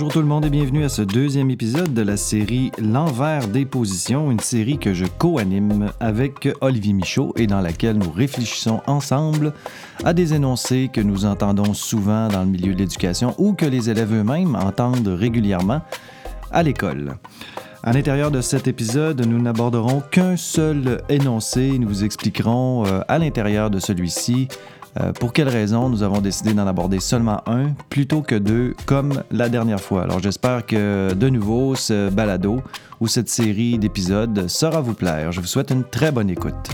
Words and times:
Bonjour 0.00 0.14
tout 0.14 0.20
le 0.20 0.28
monde 0.28 0.46
et 0.46 0.50
bienvenue 0.50 0.82
à 0.82 0.88
ce 0.88 1.02
deuxième 1.02 1.50
épisode 1.50 1.92
de 1.92 2.00
la 2.00 2.16
série 2.16 2.72
L'envers 2.78 3.46
des 3.48 3.66
positions, 3.66 4.30
une 4.30 4.40
série 4.40 4.78
que 4.78 4.94
je 4.94 5.04
co-anime 5.04 5.92
avec 6.00 6.48
Olivier 6.62 6.94
Michaud 6.94 7.34
et 7.36 7.46
dans 7.46 7.60
laquelle 7.60 7.98
nous 7.98 8.10
réfléchissons 8.10 8.80
ensemble 8.86 9.52
à 10.02 10.14
des 10.14 10.32
énoncés 10.32 10.88
que 10.90 11.02
nous 11.02 11.26
entendons 11.26 11.74
souvent 11.74 12.28
dans 12.28 12.44
le 12.44 12.48
milieu 12.48 12.72
de 12.72 12.78
l'éducation 12.78 13.34
ou 13.36 13.52
que 13.52 13.66
les 13.66 13.90
élèves 13.90 14.14
eux-mêmes 14.14 14.56
entendent 14.56 15.06
régulièrement 15.06 15.82
à 16.50 16.62
l'école. 16.62 17.18
À 17.82 17.92
l'intérieur 17.92 18.30
de 18.30 18.40
cet 18.40 18.68
épisode, 18.68 19.26
nous 19.26 19.40
n'aborderons 19.40 20.02
qu'un 20.10 20.38
seul 20.38 21.02
énoncé. 21.10 21.78
Nous 21.78 21.88
vous 21.88 22.04
expliquerons 22.04 22.86
euh, 22.86 23.00
à 23.06 23.18
l'intérieur 23.18 23.68
de 23.68 23.78
celui-ci 23.78 24.48
euh, 24.98 25.12
pour 25.12 25.32
quelles 25.32 25.48
raisons 25.48 25.88
nous 25.88 26.02
avons 26.02 26.20
décidé 26.20 26.54
d'en 26.54 26.66
aborder 26.66 26.98
seulement 26.98 27.42
un 27.48 27.74
plutôt 27.88 28.22
que 28.22 28.34
deux 28.34 28.74
comme 28.86 29.22
la 29.30 29.48
dernière 29.48 29.80
fois? 29.80 30.02
Alors 30.02 30.20
j'espère 30.20 30.66
que 30.66 31.12
de 31.14 31.28
nouveau 31.28 31.74
ce 31.74 32.10
balado 32.10 32.62
ou 33.00 33.06
cette 33.06 33.28
série 33.28 33.78
d'épisodes 33.78 34.48
saura 34.48 34.80
vous 34.80 34.94
plaire. 34.94 35.32
Je 35.32 35.40
vous 35.40 35.46
souhaite 35.46 35.70
une 35.70 35.84
très 35.84 36.12
bonne 36.12 36.30
écoute. 36.30 36.68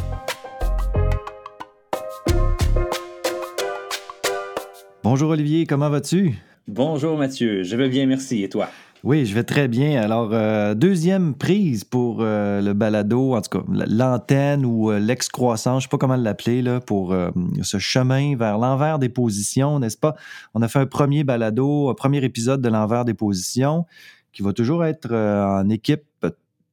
Bonjour 5.02 5.30
Olivier, 5.30 5.66
comment 5.66 5.88
vas-tu? 5.88 6.34
Bonjour 6.66 7.16
Mathieu, 7.16 7.62
je 7.62 7.76
vais 7.76 7.88
bien, 7.88 8.06
merci. 8.06 8.42
Et 8.42 8.48
toi? 8.48 8.68
Oui, 9.06 9.24
je 9.24 9.36
vais 9.36 9.44
très 9.44 9.68
bien. 9.68 10.02
Alors, 10.02 10.30
euh, 10.32 10.74
deuxième 10.74 11.36
prise 11.36 11.84
pour 11.84 12.18
euh, 12.22 12.60
le 12.60 12.72
balado, 12.72 13.36
en 13.36 13.40
tout 13.40 13.60
cas, 13.60 13.64
l'antenne 13.68 14.66
ou 14.66 14.90
euh, 14.90 14.98
l'excroissance, 14.98 15.74
je 15.84 15.86
ne 15.86 15.88
sais 15.88 15.88
pas 15.90 15.98
comment 15.98 16.16
l'appeler, 16.16 16.80
pour 16.84 17.14
ce 17.62 17.78
chemin 17.78 18.34
vers 18.34 18.58
l'envers 18.58 18.98
des 18.98 19.08
positions, 19.08 19.78
n'est-ce 19.78 19.96
pas? 19.96 20.16
On 20.54 20.62
a 20.62 20.66
fait 20.66 20.80
un 20.80 20.86
premier 20.86 21.22
balado, 21.22 21.88
un 21.88 21.94
premier 21.94 22.24
épisode 22.24 22.60
de 22.60 22.68
l'envers 22.68 23.04
des 23.04 23.14
positions 23.14 23.86
qui 24.32 24.42
va 24.42 24.52
toujours 24.52 24.84
être 24.84 25.14
en 25.14 25.68
équipe, 25.68 26.02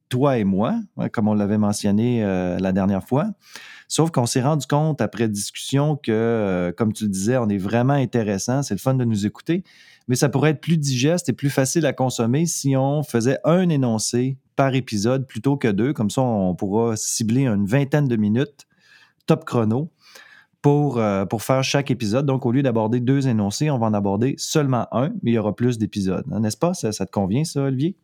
toi 0.08 0.36
et 0.36 0.42
moi, 0.42 0.74
hein, 0.96 1.08
comme 1.10 1.28
on 1.28 1.34
l'avait 1.34 1.58
mentionné 1.58 2.20
la 2.58 2.72
dernière 2.72 3.04
fois. 3.04 3.26
Sauf 3.86 4.10
qu'on 4.10 4.26
s'est 4.26 4.42
rendu 4.42 4.66
compte 4.66 5.00
après 5.00 5.28
discussion 5.28 5.94
que, 5.94 6.74
comme 6.76 6.92
tu 6.92 7.04
le 7.04 7.10
disais, 7.10 7.36
on 7.36 7.48
est 7.48 7.58
vraiment 7.58 7.94
intéressant, 7.94 8.64
c'est 8.64 8.74
le 8.74 8.80
fun 8.80 8.94
de 8.94 9.04
nous 9.04 9.24
écouter 9.24 9.62
mais 10.08 10.16
ça 10.16 10.28
pourrait 10.28 10.50
être 10.50 10.60
plus 10.60 10.78
digeste 10.78 11.28
et 11.28 11.32
plus 11.32 11.50
facile 11.50 11.86
à 11.86 11.92
consommer 11.92 12.46
si 12.46 12.76
on 12.76 13.02
faisait 13.02 13.38
un 13.44 13.68
énoncé 13.68 14.38
par 14.56 14.74
épisode 14.74 15.26
plutôt 15.26 15.56
que 15.56 15.68
deux. 15.68 15.92
Comme 15.92 16.10
ça, 16.10 16.22
on 16.22 16.54
pourra 16.54 16.96
cibler 16.96 17.46
une 17.46 17.66
vingtaine 17.66 18.06
de 18.06 18.16
minutes, 18.16 18.66
top 19.26 19.44
chrono, 19.44 19.90
pour, 20.62 20.98
euh, 20.98 21.26
pour 21.26 21.42
faire 21.42 21.62
chaque 21.62 21.90
épisode. 21.90 22.26
Donc, 22.26 22.46
au 22.46 22.52
lieu 22.52 22.62
d'aborder 22.62 23.00
deux 23.00 23.28
énoncés, 23.28 23.70
on 23.70 23.78
va 23.78 23.86
en 23.86 23.94
aborder 23.94 24.34
seulement 24.38 24.86
un, 24.92 25.10
mais 25.22 25.32
il 25.32 25.34
y 25.34 25.38
aura 25.38 25.54
plus 25.54 25.78
d'épisodes. 25.78 26.24
N'est-ce 26.26 26.56
pas? 26.56 26.72
Ça 26.74 26.92
te 26.92 27.10
convient, 27.10 27.44
ça, 27.44 27.62
Olivier? 27.62 27.96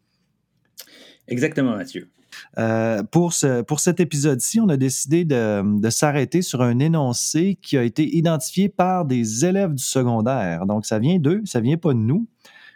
Exactement, 1.28 1.76
Mathieu. 1.76 2.10
Euh, 2.58 3.02
pour, 3.02 3.32
ce, 3.32 3.62
pour 3.62 3.80
cet 3.80 4.00
épisode-ci, 4.00 4.60
on 4.60 4.68
a 4.68 4.76
décidé 4.76 5.24
de, 5.24 5.80
de 5.80 5.90
s'arrêter 5.90 6.42
sur 6.42 6.62
un 6.62 6.78
énoncé 6.78 7.58
qui 7.62 7.76
a 7.76 7.82
été 7.82 8.16
identifié 8.16 8.68
par 8.68 9.04
des 9.04 9.44
élèves 9.44 9.74
du 9.74 9.82
secondaire. 9.82 10.66
Donc, 10.66 10.86
ça 10.86 10.98
vient 10.98 11.18
d'eux, 11.18 11.42
ça 11.44 11.60
vient 11.60 11.76
pas 11.76 11.92
de 11.92 11.98
nous. 11.98 12.26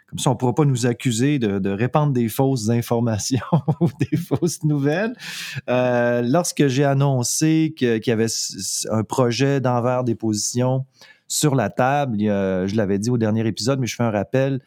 Comme 0.07 0.19
ça, 0.19 0.29
on 0.29 0.33
ne 0.33 0.37
pourra 0.37 0.53
pas 0.53 0.65
nous 0.65 0.85
accuser 0.85 1.39
de, 1.39 1.59
de, 1.59 1.69
répandre 1.71 2.13
des 2.13 2.29
fausses 2.29 2.69
informations 2.69 3.45
ou 3.81 3.89
des 3.99 4.17
fausses 4.17 4.63
nouvelles. 4.63 5.13
Euh, 5.69 6.21
lorsque 6.21 6.67
j'ai 6.67 6.85
annoncé 6.85 7.73
qu'il 7.75 8.01
y 8.05 8.11
avait 8.11 8.27
un 8.91 9.03
projet 9.03 9.59
d'envers 9.61 10.03
des 10.03 10.15
positions 10.15 10.85
sur 11.27 11.55
la 11.55 11.71
table, 11.71 12.19
je 12.19 12.75
l'avais 12.75 12.99
dit 12.99 13.09
au 13.09 13.17
dernier 13.17 13.47
épisode, 13.47 13.79
mais 13.79 13.87
je 13.87 13.95
fais 13.95 14.03
un 14.03 14.11
rappel, 14.11 14.61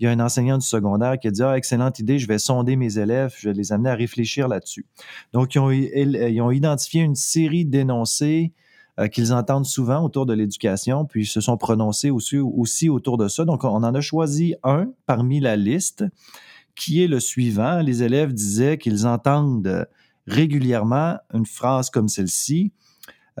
il 0.00 0.04
y 0.04 0.06
a 0.06 0.10
un 0.10 0.20
enseignant 0.20 0.58
du 0.58 0.66
secondaire 0.66 1.18
qui 1.18 1.28
a 1.28 1.30
dit 1.30 1.42
ah, 1.42 1.56
excellente 1.56 1.98
idée, 1.98 2.18
je 2.18 2.26
vais 2.26 2.38
sonder 2.38 2.76
mes 2.76 2.98
élèves, 2.98 3.34
je 3.38 3.48
vais 3.48 3.54
les 3.54 3.72
amener 3.72 3.90
à 3.90 3.94
réfléchir 3.94 4.48
là-dessus. 4.48 4.86
Donc, 5.32 5.54
ils 5.54 6.40
ont, 6.42 6.50
identifié 6.50 7.02
une 7.02 7.14
série 7.14 7.64
d'énoncés 7.64 8.52
euh, 8.98 9.08
qu'ils 9.08 9.32
entendent 9.32 9.66
souvent 9.66 10.04
autour 10.04 10.26
de 10.26 10.34
l'éducation, 10.34 11.04
puis 11.04 11.22
ils 11.22 11.26
se 11.26 11.40
sont 11.40 11.56
prononcés 11.56 12.10
aussi, 12.10 12.38
aussi 12.38 12.88
autour 12.88 13.18
de 13.18 13.28
ça. 13.28 13.44
Donc, 13.44 13.64
on 13.64 13.68
en 13.68 13.94
a 13.94 14.00
choisi 14.00 14.54
un 14.62 14.88
parmi 15.06 15.40
la 15.40 15.56
liste 15.56 16.04
qui 16.74 17.02
est 17.02 17.08
le 17.08 17.20
suivant. 17.20 17.80
Les 17.80 18.02
élèves 18.02 18.32
disaient 18.32 18.78
qu'ils 18.78 19.06
entendent 19.06 19.86
régulièrement 20.26 21.16
une 21.32 21.46
phrase 21.46 21.90
comme 21.90 22.08
celle-ci. 22.08 22.72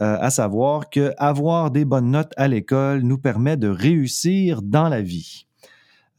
Euh, 0.00 0.16
à 0.20 0.30
savoir 0.30 0.90
que 0.90 1.12
avoir 1.18 1.70
des 1.70 1.84
bonnes 1.84 2.10
notes 2.10 2.32
à 2.36 2.48
l'école 2.48 3.02
nous 3.02 3.18
permet 3.18 3.56
de 3.56 3.68
réussir 3.68 4.60
dans 4.60 4.88
la 4.88 5.00
vie. 5.02 5.46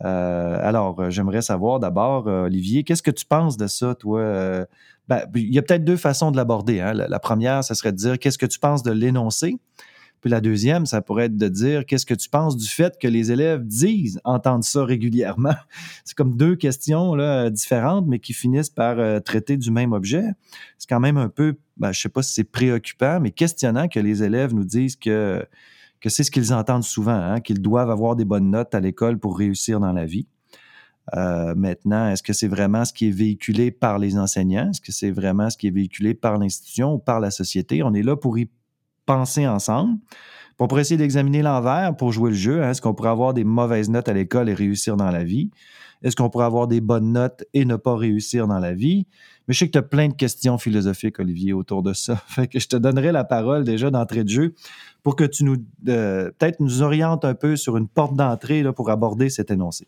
Euh, 0.03 0.57
alors, 0.61 0.99
euh, 0.99 1.09
j'aimerais 1.09 1.41
savoir 1.41 1.79
d'abord, 1.79 2.27
euh, 2.27 2.45
Olivier, 2.45 2.83
qu'est-ce 2.83 3.03
que 3.03 3.11
tu 3.11 3.25
penses 3.25 3.57
de 3.57 3.67
ça, 3.67 3.95
toi? 3.95 4.65
Ben, 5.07 5.21
il 5.35 5.53
y 5.53 5.59
a 5.59 5.61
peut-être 5.61 5.83
deux 5.83 5.97
façons 5.97 6.31
de 6.31 6.37
l'aborder. 6.37 6.79
Hein. 6.79 6.93
La, 6.93 7.19
première, 7.19 7.63
ça 7.63 7.75
serait 7.75 7.91
de 7.91 7.97
dire 7.97 8.17
qu'est-ce 8.17 8.39
que 8.39 8.47
tu 8.47 8.59
penses 8.59 8.81
de 8.81 8.91
l'énoncé. 8.91 9.57
Puis 10.19 10.31
la 10.31 10.41
deuxième, 10.41 10.87
ça 10.87 11.03
pourrait 11.03 11.25
être 11.25 11.37
de 11.37 11.47
dire 11.47 11.85
qu'est-ce 11.85 12.07
que 12.07 12.15
tu 12.15 12.27
penses 12.27 12.57
du 12.57 12.67
fait 12.67 12.97
que 12.99 13.07
les 13.07 13.31
élèves 13.31 13.63
disent 13.63 14.19
entendre 14.23 14.63
ça 14.63 14.83
régulièrement. 14.83 15.53
C'est 16.05 16.17
comme 16.17 16.35
deux 16.35 16.55
questions 16.55 17.15
différentes, 17.51 18.07
mais 18.07 18.17
qui 18.17 18.33
finissent 18.33 18.71
par 18.71 18.97
traiter 19.21 19.57
du 19.57 19.69
même 19.69 19.93
objet. 19.93 20.23
C'est 20.79 20.89
quand 20.89 20.99
même 20.99 21.17
un 21.17 21.29
peu, 21.29 21.55
ben, 21.77 21.91
je 21.91 21.99
ne 21.99 22.01
sais 22.01 22.09
pas 22.09 22.23
si 22.23 22.33
c'est 22.33 22.43
préoccupant, 22.43 23.19
mais 23.19 23.29
questionnant 23.29 23.87
que 23.87 23.99
les 23.99 24.23
élèves 24.23 24.55
nous 24.55 24.65
disent 24.65 24.95
que 24.95 25.45
que 26.05 26.11
c'est 26.11 26.23
ce 26.23 26.29
qu'ils 26.29 26.53
entendent 26.53 26.83
souvent, 26.83 27.19
hein, 27.19 27.41
qu'ils 27.41 27.63
doivent 27.63 27.89
avoir 27.89 28.15
des 28.15 28.25
bonnes 28.25 28.51
notes 28.51 28.75
à 28.75 28.79
l'école 28.79 29.17
pour 29.17 29.39
réussir 29.39 29.79
dans 29.79 29.91
la 29.91 30.05
vie. 30.05 30.27
Euh, 31.15 31.55
maintenant, 31.55 32.09
est-ce 32.09 32.21
que 32.21 32.31
c'est 32.31 32.47
vraiment 32.47 32.85
ce 32.85 32.93
qui 32.93 33.07
est 33.07 33.11
véhiculé 33.11 33.71
par 33.71 33.97
les 33.97 34.15
enseignants? 34.15 34.69
Est-ce 34.69 34.81
que 34.81 34.91
c'est 34.91 35.09
vraiment 35.09 35.49
ce 35.49 35.57
qui 35.57 35.65
est 35.65 35.71
véhiculé 35.71 36.13
par 36.13 36.37
l'institution 36.37 36.93
ou 36.93 36.99
par 36.99 37.19
la 37.19 37.31
société? 37.31 37.81
On 37.81 37.91
est 37.95 38.03
là 38.03 38.15
pour 38.15 38.37
y 38.37 38.51
penser 39.07 39.47
ensemble. 39.47 39.97
Pour 40.57 40.79
essayer 40.79 40.95
d'examiner 40.95 41.41
l'envers, 41.41 41.97
pour 41.97 42.11
jouer 42.11 42.29
le 42.29 42.35
jeu, 42.35 42.61
hein. 42.61 42.69
est-ce 42.69 42.83
qu'on 42.83 42.93
pourrait 42.93 43.09
avoir 43.09 43.33
des 43.33 43.43
mauvaises 43.43 43.89
notes 43.89 44.07
à 44.07 44.13
l'école 44.13 44.47
et 44.47 44.53
réussir 44.53 44.97
dans 44.97 45.09
la 45.09 45.23
vie? 45.23 45.49
Est-ce 46.05 46.15
qu'on 46.15 46.29
pourrait 46.29 46.45
avoir 46.45 46.67
des 46.67 46.81
bonnes 46.81 47.13
notes 47.13 47.43
et 47.55 47.65
ne 47.65 47.75
pas 47.77 47.97
réussir 47.97 48.47
dans 48.47 48.59
la 48.59 48.73
vie? 48.73 49.07
Mais 49.47 49.55
je 49.55 49.59
sais 49.59 49.65
que 49.65 49.71
tu 49.71 49.79
as 49.79 49.81
plein 49.81 50.07
de 50.07 50.13
questions 50.13 50.59
philosophiques, 50.59 51.19
Olivier, 51.19 51.51
autour 51.51 51.81
de 51.81 51.93
ça. 51.93 52.15
Fait 52.27 52.47
je 52.53 52.67
te 52.67 52.75
donnerai 52.75 53.11
la 53.11 53.23
parole 53.23 53.63
déjà 53.63 53.89
d'entrée 53.89 54.23
de 54.23 54.29
jeu 54.29 54.53
pour 55.01 55.15
que 55.15 55.23
tu 55.23 55.43
nous, 55.43 55.57
euh, 55.87 56.31
peut-être 56.37 56.59
nous 56.59 56.83
orientes 56.83 57.25
un 57.25 57.33
peu 57.33 57.55
sur 57.55 57.75
une 57.75 57.87
porte 57.87 58.15
d'entrée 58.15 58.63
pour 58.75 58.91
aborder 58.91 59.29
cet 59.29 59.49
énoncé. 59.49 59.87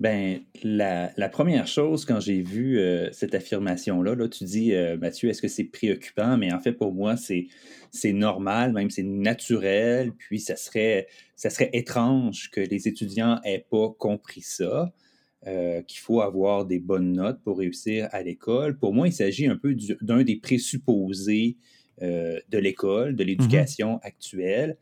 Ben, 0.00 0.42
la, 0.62 1.28
première 1.28 1.66
chose, 1.66 2.04
quand 2.04 2.20
j'ai 2.20 2.40
vu 2.40 2.78
euh, 2.78 3.10
cette 3.10 3.34
affirmation-là, 3.34 4.14
là, 4.14 4.28
tu 4.28 4.44
dis, 4.44 4.72
euh, 4.72 4.96
Mathieu, 4.96 5.28
est-ce 5.28 5.42
que 5.42 5.48
c'est 5.48 5.64
préoccupant? 5.64 6.36
Mais 6.36 6.52
en 6.52 6.60
fait, 6.60 6.72
pour 6.72 6.92
moi, 6.92 7.16
c'est, 7.16 7.48
c'est 7.90 8.12
normal, 8.12 8.72
même 8.72 8.90
c'est 8.90 9.02
naturel, 9.02 10.12
puis 10.12 10.38
ça 10.38 10.54
serait, 10.54 11.08
ça 11.34 11.50
serait 11.50 11.70
étrange 11.72 12.48
que 12.52 12.60
les 12.60 12.86
étudiants 12.86 13.40
aient 13.44 13.66
pas 13.70 13.90
compris 13.98 14.42
ça. 14.42 14.92
Euh, 15.46 15.82
qu'il 15.82 16.00
faut 16.00 16.20
avoir 16.20 16.66
des 16.66 16.80
bonnes 16.80 17.12
notes 17.12 17.40
pour 17.44 17.58
réussir 17.58 18.08
à 18.10 18.22
l'école. 18.22 18.76
Pour 18.76 18.92
moi, 18.92 19.06
il 19.06 19.12
s'agit 19.12 19.46
un 19.46 19.56
peu 19.56 19.76
d'un 20.00 20.24
des 20.24 20.36
présupposés 20.36 21.56
de 22.00 22.58
l'école, 22.58 23.16
de 23.16 23.24
l'éducation 23.24 23.96
mm-hmm. 23.96 24.06
actuelle. 24.06 24.76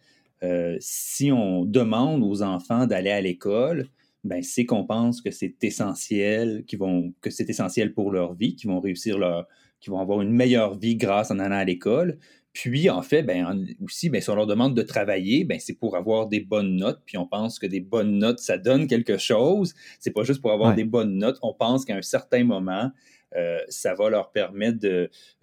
Si 0.80 1.30
on 1.30 1.66
demande 1.66 2.22
aux 2.22 2.42
enfants 2.42 2.86
d'aller 2.86 3.10
à 3.10 3.20
l'école, 3.20 3.88
ben, 4.26 4.42
c'est 4.42 4.64
qu'on 4.66 4.84
pense 4.84 5.20
que 5.20 5.30
c'est 5.30 5.56
essentiel, 5.62 6.64
vont, 6.78 7.12
que 7.20 7.30
c'est 7.30 7.48
essentiel 7.48 7.94
pour 7.94 8.10
leur 8.10 8.34
vie, 8.34 8.54
qu'ils 8.54 8.70
vont 8.70 8.80
réussir 8.80 9.18
leur, 9.18 9.46
qu'ils 9.80 9.92
vont 9.92 10.00
avoir 10.00 10.20
une 10.20 10.32
meilleure 10.32 10.76
vie 10.78 10.96
grâce 10.96 11.30
en 11.30 11.38
allant 11.38 11.56
à 11.56 11.64
l'école. 11.64 12.18
Puis, 12.52 12.88
en 12.88 13.02
fait, 13.02 13.22
ben, 13.22 13.66
aussi, 13.84 14.08
ben, 14.08 14.22
si 14.22 14.30
on 14.30 14.34
leur 14.34 14.46
demande 14.46 14.74
de 14.74 14.80
travailler, 14.80 15.44
ben, 15.44 15.60
c'est 15.60 15.74
pour 15.74 15.94
avoir 15.94 16.26
des 16.26 16.40
bonnes 16.40 16.76
notes. 16.76 17.02
Puis, 17.04 17.18
on 17.18 17.26
pense 17.26 17.58
que 17.58 17.66
des 17.66 17.80
bonnes 17.80 18.18
notes, 18.18 18.38
ça 18.38 18.56
donne 18.56 18.86
quelque 18.86 19.18
chose. 19.18 19.74
C'est 20.00 20.12
pas 20.12 20.22
juste 20.22 20.40
pour 20.40 20.52
avoir 20.52 20.74
des 20.74 20.84
bonnes 20.84 21.18
notes. 21.18 21.38
On 21.42 21.52
pense 21.52 21.84
qu'à 21.84 21.94
un 21.94 22.02
certain 22.02 22.44
moment, 22.44 22.90
euh, 23.36 23.58
ça 23.68 23.92
va 23.92 24.08
leur 24.08 24.32
permettre 24.32 24.86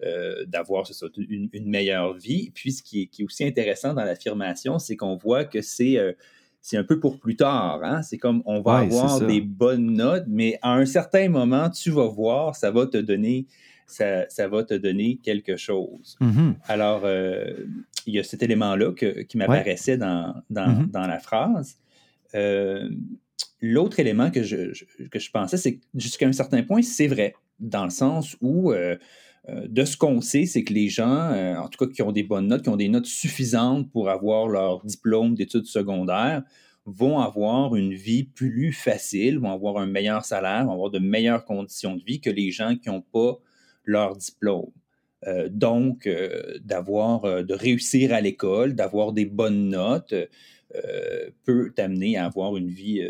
euh, 0.02 0.44
d'avoir 0.46 0.90
une, 1.16 1.48
une, 1.52 1.70
meilleure 1.70 2.14
vie. 2.14 2.50
Puis, 2.52 2.72
ce 2.72 2.82
qui 2.82 3.02
est, 3.02 3.06
qui 3.06 3.22
est 3.22 3.24
aussi 3.24 3.44
intéressant 3.44 3.94
dans 3.94 4.04
l'affirmation, 4.04 4.80
c'est 4.80 4.96
qu'on 4.96 5.14
voit 5.14 5.44
que 5.44 5.60
c'est, 5.60 5.96
euh, 5.98 6.14
c'est 6.64 6.78
un 6.78 6.82
peu 6.82 6.98
pour 6.98 7.18
plus 7.18 7.36
tard. 7.36 7.80
Hein? 7.84 8.00
C'est 8.00 8.16
comme 8.16 8.42
on 8.46 8.62
va 8.62 8.78
avoir 8.78 9.20
des 9.20 9.42
bonnes 9.42 9.92
notes, 9.92 10.24
mais 10.26 10.58
à 10.62 10.72
un 10.72 10.86
certain 10.86 11.28
moment, 11.28 11.68
tu 11.68 11.90
vas 11.90 12.06
voir, 12.06 12.56
ça 12.56 12.70
va 12.70 12.86
te 12.86 12.96
donner 12.96 13.46
ça, 13.86 14.48
va 14.48 14.64
te 14.64 14.72
donner 14.72 15.20
quelque 15.22 15.58
chose. 15.58 16.16
Mm-hmm. 16.22 16.54
Alors, 16.68 17.02
euh, 17.04 17.52
il 18.06 18.14
y 18.14 18.18
a 18.18 18.24
cet 18.24 18.42
élément-là 18.42 18.92
qui 19.28 19.36
m'apparaissait 19.36 19.98
dans, 19.98 20.34
mm-hmm. 20.50 20.90
dans, 20.90 21.06
la 21.06 21.18
phrase. 21.18 21.76
Euh, 22.34 22.88
l'autre 23.60 24.00
élément 24.00 24.30
que 24.30 24.42
je, 24.42 24.72
que 25.10 25.18
je 25.18 25.30
pensais, 25.30 25.58
c'est 25.58 25.74
que 25.74 25.84
jusqu'à 25.94 26.26
un 26.26 26.32
certain 26.32 26.62
point, 26.62 26.80
c'est 26.80 27.08
vrai, 27.08 27.34
dans 27.60 27.84
le 27.84 27.90
sens 27.90 28.38
où, 28.40 28.72
euh, 28.72 28.96
de 29.48 29.84
ce 29.84 29.96
qu'on 29.96 30.20
sait, 30.20 30.46
c'est 30.46 30.64
que 30.64 30.72
les 30.72 30.88
gens, 30.88 31.32
en 31.58 31.68
tout 31.68 31.84
cas 31.84 31.92
qui 31.92 32.02
ont 32.02 32.12
des 32.12 32.22
bonnes 32.22 32.48
notes, 32.48 32.62
qui 32.62 32.68
ont 32.70 32.76
des 32.76 32.88
notes 32.88 33.06
suffisantes 33.06 33.90
pour 33.92 34.08
avoir 34.08 34.48
leur 34.48 34.84
diplôme 34.84 35.34
d'études 35.34 35.66
secondaires, 35.66 36.42
vont 36.86 37.18
avoir 37.18 37.76
une 37.76 37.94
vie 37.94 38.24
plus 38.24 38.72
facile, 38.72 39.38
vont 39.38 39.52
avoir 39.52 39.78
un 39.78 39.86
meilleur 39.86 40.24
salaire, 40.24 40.64
vont 40.66 40.72
avoir 40.72 40.90
de 40.90 40.98
meilleures 40.98 41.44
conditions 41.44 41.96
de 41.96 42.02
vie 42.04 42.20
que 42.20 42.30
les 42.30 42.50
gens 42.50 42.76
qui 42.76 42.88
n'ont 42.88 43.02
pas 43.02 43.38
leur 43.84 44.16
diplôme. 44.16 44.70
Euh, 45.26 45.48
donc, 45.50 46.06
euh, 46.06 46.58
d'avoir, 46.64 47.24
euh, 47.24 47.42
de 47.42 47.54
réussir 47.54 48.12
à 48.12 48.20
l'école, 48.20 48.74
d'avoir 48.74 49.12
des 49.12 49.26
bonnes 49.26 49.68
notes, 49.68 50.14
peut 51.44 51.72
t'amener 51.76 52.16
à 52.16 52.26
avoir 52.26 52.56
une 52.56 52.66
vie, 52.66 53.00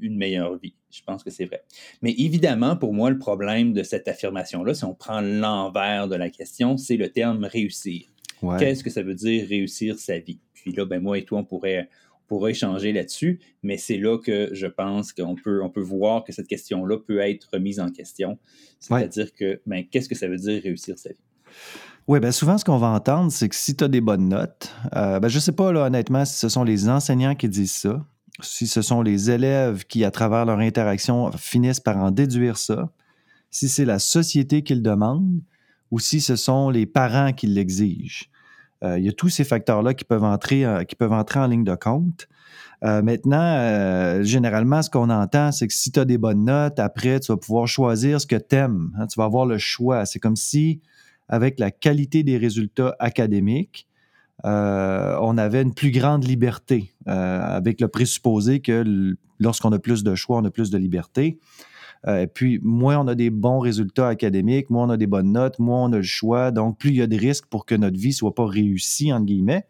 une 0.00 0.16
meilleure 0.16 0.58
vie. 0.58 0.74
Je 0.90 1.02
pense 1.06 1.22
que 1.22 1.30
c'est 1.30 1.44
vrai. 1.44 1.62
Mais 2.00 2.10
évidemment, 2.18 2.74
pour 2.74 2.92
moi, 2.92 3.10
le 3.10 3.18
problème 3.18 3.72
de 3.72 3.84
cette 3.84 4.08
affirmation-là, 4.08 4.74
si 4.74 4.84
on 4.84 4.94
prend 4.94 5.20
l'envers 5.20 6.08
de 6.08 6.16
la 6.16 6.30
question, 6.30 6.76
c'est 6.76 6.96
le 6.96 7.10
terme 7.10 7.44
réussir. 7.44 8.08
Qu'est-ce 8.58 8.82
que 8.82 8.90
ça 8.90 9.04
veut 9.04 9.14
dire 9.14 9.46
réussir 9.46 10.00
sa 10.00 10.18
vie? 10.18 10.40
Puis 10.52 10.72
là, 10.72 10.84
ben 10.84 11.00
moi 11.00 11.16
et 11.16 11.24
toi, 11.24 11.38
on 11.38 11.44
pourrait, 11.44 11.88
pourrait 12.26 12.50
échanger 12.50 12.92
là-dessus, 12.92 13.38
mais 13.62 13.76
c'est 13.76 13.98
là 13.98 14.18
que 14.18 14.48
je 14.52 14.66
pense 14.66 15.12
qu'on 15.12 15.36
peut, 15.36 15.62
on 15.62 15.70
peut 15.70 15.80
voir 15.80 16.24
que 16.24 16.32
cette 16.32 16.48
question-là 16.48 16.98
peut 16.98 17.20
être 17.20 17.50
remise 17.52 17.78
en 17.78 17.92
question. 17.92 18.36
C'est-à-dire 18.80 19.32
que, 19.32 19.60
ben, 19.64 19.84
qu'est-ce 19.88 20.08
que 20.08 20.16
ça 20.16 20.26
veut 20.26 20.38
dire 20.38 20.60
réussir 20.60 20.98
sa 20.98 21.10
vie? 21.10 21.22
Oui, 22.08 22.18
bien 22.18 22.32
souvent, 22.32 22.58
ce 22.58 22.64
qu'on 22.64 22.78
va 22.78 22.88
entendre, 22.88 23.30
c'est 23.30 23.48
que 23.48 23.54
si 23.54 23.76
tu 23.76 23.84
as 23.84 23.88
des 23.88 24.00
bonnes 24.00 24.28
notes, 24.28 24.74
euh, 24.96 25.20
ben, 25.20 25.28
je 25.28 25.36
ne 25.36 25.40
sais 25.40 25.52
pas, 25.52 25.72
là, 25.72 25.84
honnêtement, 25.86 26.24
si 26.24 26.34
ce 26.36 26.48
sont 26.48 26.64
les 26.64 26.88
enseignants 26.88 27.36
qui 27.36 27.48
disent 27.48 27.72
ça, 27.72 28.04
si 28.40 28.66
ce 28.66 28.82
sont 28.82 29.02
les 29.02 29.30
élèves 29.30 29.84
qui, 29.84 30.04
à 30.04 30.10
travers 30.10 30.44
leur 30.44 30.58
interaction, 30.58 31.30
finissent 31.32 31.80
par 31.80 31.98
en 31.98 32.10
déduire 32.10 32.58
ça, 32.58 32.90
si 33.50 33.68
c'est 33.68 33.84
la 33.84 34.00
société 34.00 34.62
qui 34.62 34.74
le 34.74 34.80
demande 34.80 35.40
ou 35.92 36.00
si 36.00 36.20
ce 36.20 36.34
sont 36.34 36.70
les 36.70 36.86
parents 36.86 37.32
qui 37.32 37.46
l'exigent. 37.46 38.26
Euh, 38.82 38.98
il 38.98 39.04
y 39.04 39.08
a 39.08 39.12
tous 39.12 39.28
ces 39.28 39.44
facteurs-là 39.44 39.94
qui, 39.94 40.04
peuvent 40.04 40.24
entrer, 40.24 40.64
euh, 40.64 40.82
qui 40.82 40.96
peuvent 40.96 41.12
entrer 41.12 41.38
en 41.38 41.46
ligne 41.46 41.64
de 41.64 41.76
compte. 41.76 42.26
maintenant, 42.82 44.24
généralement, 44.24 44.82
ce 44.82 44.90
qu'on 44.90 45.08
entend, 45.08 45.52
c'est 45.52 45.68
que 45.68 45.72
si 45.72 45.92
tu 45.92 46.00
as 46.00 46.04
des 46.04 46.18
bonnes 46.18 46.44
notes, 46.44 46.80
après, 46.80 47.20
tu 47.20 47.30
vas 47.30 47.38
pouvoir 47.38 47.68
choisir 47.68 48.20
ce 48.20 48.26
que 48.26 48.34
tu 48.34 48.56
aimes. 48.56 48.90
Hein. 48.98 49.06
tu 49.06 49.20
vas 49.20 49.24
avoir 49.26 49.46
le 49.46 49.56
choix. 49.56 50.04
C'est 50.04 50.18
comme 50.18 50.34
si 50.34 50.80
avec 51.28 51.58
la 51.58 51.70
qualité 51.70 52.22
des 52.22 52.36
résultats 52.36 52.94
académiques, 52.98 53.88
euh, 54.44 55.16
on 55.20 55.38
avait 55.38 55.62
une 55.62 55.74
plus 55.74 55.90
grande 55.90 56.24
liberté, 56.24 56.92
euh, 57.08 57.40
avec 57.42 57.80
le 57.80 57.88
présupposé 57.88 58.60
que 58.60 58.84
lorsqu'on 59.38 59.72
a 59.72 59.78
plus 59.78 60.02
de 60.02 60.14
choix, 60.14 60.38
on 60.38 60.44
a 60.44 60.50
plus 60.50 60.70
de 60.70 60.78
liberté. 60.78 61.38
Euh, 62.08 62.22
et 62.22 62.26
puis, 62.26 62.58
moins 62.62 62.98
on 62.98 63.06
a 63.06 63.14
des 63.14 63.30
bons 63.30 63.60
résultats 63.60 64.08
académiques, 64.08 64.70
moins 64.70 64.86
on 64.86 64.90
a 64.90 64.96
des 64.96 65.06
bonnes 65.06 65.32
notes, 65.32 65.58
moins 65.60 65.84
on 65.84 65.92
a 65.92 65.98
le 65.98 66.02
choix. 66.02 66.50
Donc, 66.50 66.78
plus 66.78 66.90
il 66.90 66.96
y 66.96 67.02
a 67.02 67.06
de 67.06 67.16
risques 67.16 67.46
pour 67.46 67.64
que 67.64 67.76
notre 67.76 67.98
vie 67.98 68.12
soit 68.12 68.34
pas 68.34 68.46
réussie, 68.46 69.12
entre 69.12 69.26
guillemets, 69.26 69.66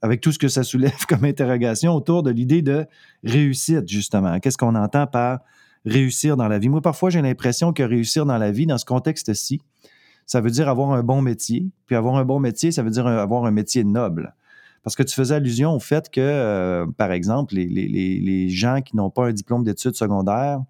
avec 0.00 0.22
tout 0.22 0.32
ce 0.32 0.38
que 0.38 0.48
ça 0.48 0.62
soulève 0.62 1.04
comme 1.08 1.24
interrogation 1.24 1.92
autour 1.94 2.22
de 2.22 2.30
l'idée 2.30 2.62
de 2.62 2.86
réussite, 3.22 3.86
justement. 3.86 4.38
Qu'est-ce 4.40 4.56
qu'on 4.56 4.74
entend 4.74 5.06
par 5.06 5.40
réussir 5.84 6.38
dans 6.38 6.48
la 6.48 6.58
vie? 6.58 6.70
Moi, 6.70 6.80
parfois, 6.80 7.10
j'ai 7.10 7.20
l'impression 7.20 7.74
que 7.74 7.82
réussir 7.82 8.24
dans 8.24 8.38
la 8.38 8.50
vie, 8.50 8.64
dans 8.64 8.78
ce 8.78 8.86
contexte-ci, 8.86 9.60
ça 10.28 10.42
veut 10.42 10.50
dire 10.50 10.68
avoir 10.68 10.92
un 10.92 11.02
bon 11.02 11.22
métier. 11.22 11.66
Puis 11.86 11.96
avoir 11.96 12.16
un 12.16 12.24
bon 12.24 12.38
métier, 12.38 12.70
ça 12.70 12.82
veut 12.82 12.90
dire 12.90 13.06
avoir 13.06 13.46
un 13.46 13.50
métier 13.50 13.82
noble. 13.82 14.34
Parce 14.84 14.94
que 14.94 15.02
tu 15.02 15.14
faisais 15.14 15.34
allusion 15.34 15.74
au 15.74 15.80
fait 15.80 16.10
que, 16.10 16.20
euh, 16.20 16.86
par 16.98 17.12
exemple, 17.12 17.54
les, 17.54 18.48
gens 18.50 18.82
qui 18.82 18.94
n'ont 18.94 19.10
pas 19.10 19.26
un 19.26 19.32
diplôme 19.32 19.64
d'études 19.64 19.94
secondaires 19.94 20.60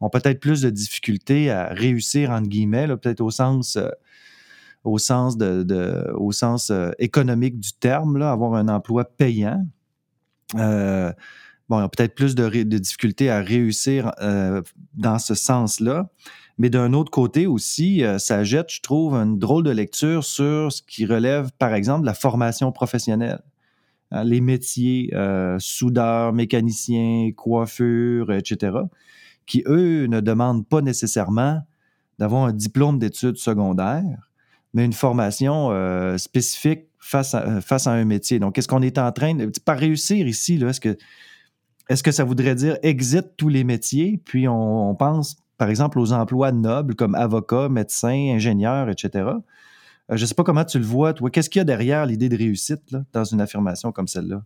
ont 0.00 0.08
peut-être 0.08 0.38
plus 0.38 0.62
de 0.62 0.70
difficultés 0.70 1.50
à 1.50 1.66
réussir, 1.66 2.30
entre 2.30 2.48
guillemets, 2.48 2.86
peut-être 2.86 3.20
au 3.20 3.30
sens, 3.30 3.74
euh, 3.74 3.88
au 4.84 4.98
sens, 4.98 5.36
de, 5.36 6.12
au 6.14 6.30
sens 6.30 6.70
euh, 6.70 6.92
économique 7.00 7.58
du 7.58 7.72
terme, 7.72 8.22
avoir 8.22 8.54
un 8.54 8.68
emploi 8.68 9.04
payant. 9.04 9.66
bon, 10.54 10.60
ils 10.60 11.82
ont 11.82 11.88
peut-être 11.88 12.14
plus 12.14 12.36
de, 12.36 12.48
de, 12.48 12.78
difficultés 12.78 13.30
à 13.30 13.40
réussir 13.40 14.12
dans 14.94 15.18
ce 15.18 15.34
sens-là. 15.34 16.08
Mais 16.58 16.70
d'un 16.70 16.92
autre 16.92 17.10
côté 17.10 17.46
aussi, 17.46 18.04
euh, 18.04 18.18
ça 18.18 18.44
jette, 18.44 18.70
je 18.70 18.80
trouve, 18.80 19.14
une 19.14 19.38
drôle 19.38 19.64
de 19.64 19.70
lecture 19.70 20.24
sur 20.24 20.72
ce 20.72 20.82
qui 20.82 21.06
relève, 21.06 21.50
par 21.58 21.74
exemple, 21.74 22.02
de 22.02 22.06
la 22.06 22.14
formation 22.14 22.72
professionnelle. 22.72 23.42
Hein, 24.10 24.24
les 24.24 24.40
métiers, 24.40 25.10
euh, 25.14 25.56
soudeurs, 25.58 26.32
mécaniciens, 26.32 27.32
coiffures, 27.34 28.32
etc., 28.32 28.76
qui, 29.46 29.64
eux, 29.66 30.06
ne 30.06 30.20
demandent 30.20 30.66
pas 30.66 30.82
nécessairement 30.82 31.62
d'avoir 32.18 32.44
un 32.44 32.52
diplôme 32.52 32.98
d'études 32.98 33.38
secondaires, 33.38 34.30
mais 34.74 34.84
une 34.84 34.92
formation 34.92 35.70
euh, 35.70 36.16
spécifique 36.18 36.84
face 37.00 37.34
à, 37.34 37.90
un 37.90 38.04
métier. 38.04 38.38
Donc, 38.38 38.56
est-ce 38.58 38.68
qu'on 38.68 38.82
est 38.82 38.98
en 38.98 39.10
train 39.10 39.34
de... 39.34 39.50
Par 39.64 39.76
réussir 39.76 40.28
ici, 40.28 40.62
est-ce 40.62 40.80
que, 40.80 40.96
est 41.88 42.02
que 42.02 42.12
ça 42.12 42.22
voudrait 42.22 42.54
dire 42.54 42.78
exit 42.82 43.26
tous 43.36 43.48
les 43.48 43.64
métiers, 43.64 44.20
puis 44.24 44.46
on 44.46 44.94
pense 44.94 45.41
par 45.62 45.70
exemple, 45.70 46.00
aux 46.00 46.12
emplois 46.12 46.50
nobles 46.50 46.96
comme 46.96 47.14
avocat, 47.14 47.68
médecin, 47.68 48.32
ingénieur, 48.34 48.90
etc. 48.90 49.10
Euh, 49.14 49.36
je 50.10 50.20
ne 50.20 50.26
sais 50.26 50.34
pas 50.34 50.42
comment 50.42 50.64
tu 50.64 50.76
le 50.80 50.84
vois, 50.84 51.12
toi. 51.14 51.30
Qu'est-ce 51.30 51.48
qu'il 51.48 51.60
y 51.60 51.62
a 51.62 51.64
derrière 51.64 52.04
l'idée 52.04 52.28
de 52.28 52.36
réussite 52.36 52.96
dans 53.12 53.22
une 53.22 53.40
affirmation 53.40 53.92
comme 53.92 54.08
celle-là? 54.08 54.42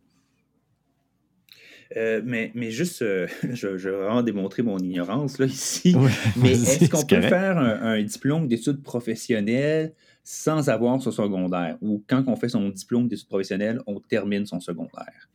Euh, 1.96 2.20
mais, 2.22 2.52
mais 2.54 2.70
juste, 2.70 3.00
euh, 3.00 3.26
je, 3.50 3.68
vais 3.68 3.92
vraiment 3.92 4.22
démontrer 4.22 4.62
mon 4.62 4.76
ignorance 4.76 5.38
là, 5.38 5.46
ici. 5.46 5.96
mais 6.36 6.52
est-ce 6.52 6.90
qu'on 6.90 7.06
peut 7.06 7.22
faire 7.22 7.56
un, 7.56 8.02
diplôme 8.02 8.46
d'études 8.46 8.82
professionnelles 8.82 9.94
sans 10.22 10.68
avoir 10.68 11.00
son 11.00 11.12
secondaire? 11.12 11.78
Ou 11.80 12.04
quand 12.06 12.24
on 12.26 12.36
fait 12.36 12.50
son 12.50 12.68
diplôme 12.68 13.08
d'études 13.08 13.28
professionnelles, 13.28 13.80
on 13.86 14.00
termine 14.00 14.44
son 14.44 14.60
secondaire? 14.60 15.30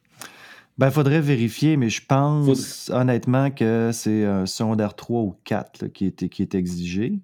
Ben, 0.81 0.87
il 0.87 0.93
faudrait 0.93 1.21
vérifier, 1.21 1.77
mais 1.77 1.89
je 1.89 2.03
pense 2.03 2.89
honnêtement 2.89 3.51
que 3.51 3.91
c'est 3.93 4.25
un 4.25 4.47
secondaire 4.47 4.95
3 4.95 5.21
ou 5.21 5.35
4 5.43 5.89
qui, 5.89 6.07
est, 6.07 6.27
qui 6.27 6.41
est 6.41 6.55
exigé. 6.55 7.19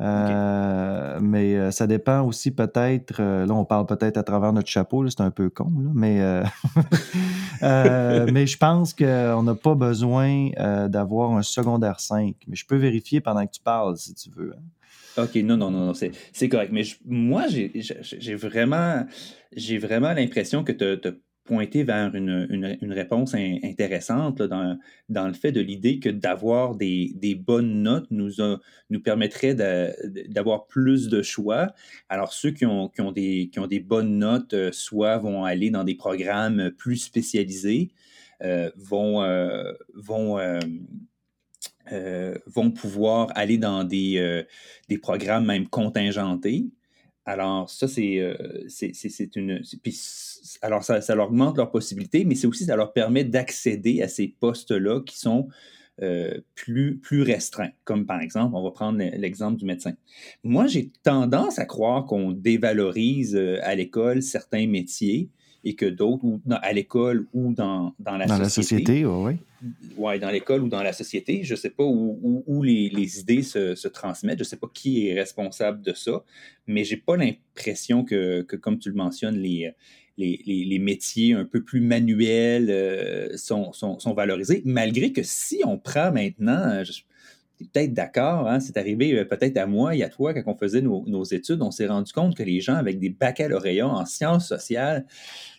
Euh, 0.00 1.18
mais 1.20 1.54
euh, 1.56 1.70
ça 1.70 1.86
dépend 1.86 2.22
aussi 2.22 2.50
peut-être, 2.50 3.20
euh, 3.20 3.44
là 3.44 3.52
on 3.52 3.66
parle 3.66 3.84
peut-être 3.84 4.16
à 4.16 4.22
travers 4.22 4.54
notre 4.54 4.68
chapeau, 4.68 5.06
c'est 5.10 5.20
un 5.20 5.30
peu 5.30 5.50
con, 5.50 5.70
mais, 5.70 6.42
mais 7.60 8.46
je 8.46 8.56
pense 8.56 8.94
qu'on 8.94 9.42
n'a 9.42 9.54
pas 9.54 9.74
besoin 9.74 10.48
d'avoir 10.88 11.32
un 11.32 11.42
secondaire 11.42 12.00
5. 12.00 12.36
Mais 12.46 12.56
je 12.56 12.64
peux 12.64 12.76
vérifier 12.76 13.20
pendant 13.20 13.44
que 13.44 13.52
tu 13.52 13.60
parles 13.60 13.98
si 13.98 14.14
tu 14.14 14.30
veux. 14.30 14.54
Hein. 14.56 15.24
OK, 15.24 15.34
non, 15.44 15.58
non, 15.58 15.70
non, 15.70 15.84
non 15.88 15.92
c'est 15.94 16.48
correct. 16.48 16.72
Mais 16.72 16.84
moi, 17.04 17.48
j'ai 17.48 18.34
vraiment, 18.34 19.04
vraiment 19.78 20.14
l'impression 20.14 20.64
que 20.64 20.72
tu 20.72 21.06
as 21.06 21.12
pointer 21.48 21.82
vers 21.82 22.14
une, 22.14 22.46
une, 22.82 22.92
réponse 22.92 23.34
intéressante 23.34 24.42
dans, 24.42 24.78
dans, 25.08 25.26
le 25.26 25.32
fait 25.32 25.50
de 25.50 25.62
l'idée 25.62 25.98
que 25.98 26.10
d'avoir 26.10 26.76
des, 26.76 27.12
des, 27.14 27.34
bonnes 27.34 27.82
notes 27.82 28.06
nous, 28.10 28.32
nous 28.90 29.00
permettrait 29.00 29.54
d'avoir 29.54 30.66
plus 30.66 31.08
de 31.08 31.22
choix. 31.22 31.72
Alors, 32.10 32.34
ceux 32.34 32.50
qui 32.50 32.66
ont, 32.66 32.90
qui 32.90 33.00
ont, 33.00 33.12
des, 33.12 33.48
qui 33.50 33.60
ont 33.60 33.66
des 33.66 33.80
bonnes 33.80 34.18
notes, 34.18 34.52
euh, 34.52 34.72
soit 34.72 35.16
vont 35.16 35.46
aller 35.46 35.70
dans 35.70 35.84
des 35.84 35.94
programmes 35.94 36.70
plus 36.76 36.98
spécialisés, 36.98 37.92
euh, 38.42 38.70
vont, 38.76 39.22
euh, 39.22 39.72
vont, 39.94 40.38
vont 42.46 42.70
pouvoir 42.70 43.32
aller 43.36 43.56
dans 43.56 43.84
des, 43.84 44.44
des 44.90 44.98
programmes 44.98 45.46
même 45.46 45.66
contingentés. 45.66 46.66
Alors, 47.28 47.68
ça, 47.68 47.86
c'est 47.88 48.16
une. 49.36 49.60
alors, 50.62 50.82
ça, 50.82 51.14
leur 51.14 51.28
augmente 51.28 51.58
leurs 51.58 51.70
possibilités, 51.70 52.24
mais 52.24 52.34
c'est 52.34 52.46
aussi, 52.46 52.64
ça 52.64 52.74
leur 52.74 52.94
permet 52.94 53.22
d'accéder 53.22 54.00
à 54.00 54.08
ces 54.08 54.28
postes-là 54.40 55.02
qui 55.02 55.18
sont 55.18 55.48
plus, 56.54 56.96
plus 56.96 57.22
restreints. 57.22 57.72
Comme 57.84 58.06
par 58.06 58.22
exemple, 58.22 58.56
on 58.56 58.62
va 58.62 58.70
prendre 58.70 58.98
l'exemple 58.98 59.58
du 59.58 59.66
médecin. 59.66 59.92
Moi, 60.42 60.68
j'ai 60.68 60.90
tendance 61.02 61.58
à 61.58 61.66
croire 61.66 62.06
qu'on 62.06 62.32
dévalorise 62.32 63.36
à 63.62 63.74
l'école 63.74 64.22
certains 64.22 64.66
métiers 64.66 65.28
et 65.64 65.74
que 65.74 65.86
d'autres, 65.86 66.24
ou 66.24 66.40
à 66.50 66.72
l'école 66.72 67.26
ou 67.34 67.52
dans, 67.52 67.94
dans 67.98 68.16
la 68.16 68.26
dans 68.26 68.36
société. 68.44 68.44
la 68.44 68.48
société, 68.48 69.06
oui. 69.06 69.32
Oui, 69.96 70.18
dans 70.20 70.30
l'école 70.30 70.62
ou 70.62 70.68
dans 70.68 70.82
la 70.82 70.92
société. 70.92 71.42
Je 71.42 71.54
ne 71.54 71.56
sais 71.56 71.70
pas 71.70 71.82
où, 71.82 72.44
où, 72.46 72.62
les, 72.62 72.88
les, 72.90 73.18
idées 73.18 73.42
se, 73.42 73.74
se, 73.74 73.88
transmettent. 73.88 74.38
Je 74.38 74.44
ne 74.44 74.48
sais 74.48 74.56
pas 74.56 74.70
qui 74.72 75.08
est 75.08 75.14
responsable 75.14 75.82
de 75.82 75.92
ça, 75.92 76.22
mais 76.66 76.84
je 76.84 76.94
n'ai 76.94 77.00
pas 77.00 77.16
l'impression 77.16 78.04
que, 78.04 78.42
que, 78.42 78.54
comme 78.54 78.78
tu 78.78 78.88
le 78.88 78.94
mentionnes, 78.94 79.36
les, 79.36 79.72
les, 80.16 80.40
les, 80.46 80.78
métiers 80.78 81.34
un 81.34 81.44
peu 81.44 81.62
plus 81.62 81.80
manuels 81.80 82.70
euh, 82.70 83.36
sont, 83.36 83.72
sont, 83.72 83.98
sont, 83.98 84.14
valorisés, 84.14 84.62
malgré 84.64 85.12
que 85.12 85.22
si 85.24 85.60
on 85.64 85.78
prend 85.78 86.12
maintenant, 86.12 86.82
peut-être 87.64 87.92
d'accord, 87.92 88.48
hein, 88.48 88.60
c'est 88.60 88.76
arrivé 88.76 89.24
peut-être 89.24 89.56
à 89.56 89.66
moi 89.66 89.94
et 89.94 90.02
à 90.02 90.08
toi 90.08 90.34
quand 90.34 90.42
on 90.46 90.56
faisait 90.56 90.80
nos, 90.80 91.04
nos 91.06 91.24
études, 91.24 91.62
on 91.62 91.70
s'est 91.70 91.86
rendu 91.86 92.12
compte 92.12 92.36
que 92.36 92.42
les 92.42 92.60
gens 92.60 92.74
avec 92.74 92.98
des 92.98 93.10
baccalauréats 93.10 93.88
en 93.88 94.04
sciences 94.06 94.48
sociales, 94.48 95.04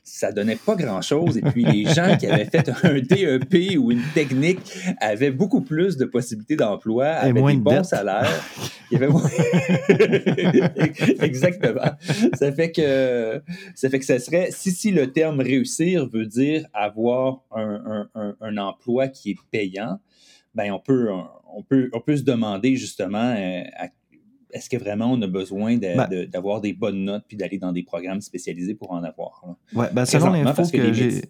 ça 0.10 0.32
donnait 0.32 0.56
pas 0.56 0.75
grand-chose. 0.75 1.38
Et 1.38 1.41
puis, 1.41 1.63
les 1.63 1.86
gens 1.86 2.18
qui 2.18 2.27
avaient 2.27 2.46
fait 2.46 2.70
un 2.84 2.94
DEP 3.00 3.77
ou 3.77 3.91
une 3.91 4.03
technique 4.13 4.60
avaient 5.00 5.32
beaucoup 5.32 5.62
plus 5.62 5.98
de 5.98 6.06
possibilités 6.06 6.56
d'emploi, 6.56 7.08
avaient 7.08 7.41
des 7.41 7.58
bons 7.58 7.84
salaires. 7.84 8.44
Il 8.91 8.96
y 8.96 8.98
avait 8.98 9.08
moins... 9.08 9.29
Exactement. 11.22 11.91
Ça 12.34 12.51
fait 12.51 12.72
que 12.72 13.41
ça 13.75 13.89
fait 13.89 14.00
que 14.00 14.06
ça 14.06 14.20
serait, 14.20 14.50
si, 14.51 14.72
si 14.72 14.91
le 14.91 15.12
terme 15.12 15.41
réussir 15.41 16.08
veut 16.10 16.25
dire 16.25 16.65
avoir 16.74 17.41
un, 17.56 18.08
un, 18.15 18.36
un, 18.41 18.58
emploi 18.58 19.08
qui 19.08 19.32
est 19.32 19.38
payant, 19.51 20.00
ben 20.59 20.73
on 20.73 20.79
peut, 20.79 21.09
on 21.53 21.63
peut, 21.63 21.89
on 21.93 22.01
peut 22.01 22.17
se 22.17 22.23
demander 22.23 22.75
justement 22.75 23.33
euh, 23.37 23.63
à 23.77 23.87
est-ce 24.51 24.67
que 24.67 24.77
vraiment 24.77 25.11
on 25.11 25.21
a 25.21 25.27
besoin 25.27 25.77
ben 25.77 26.07
d'avoir 26.25 26.59
des 26.59 26.73
bonnes 26.73 27.03
notes 27.03 27.23
puis 27.27 27.37
d'aller 27.37 27.59
dans 27.59 27.71
des 27.71 27.83
programmes 27.83 28.19
spécialisés 28.19 28.73
pour 28.73 28.91
en 28.91 29.03
avoir? 29.03 29.43
Oui, 29.75 29.85
ben 29.93 30.05
selon 30.05 30.31
l'info 30.31 30.63
que, 30.63 30.91
j'ai. 30.91 31.21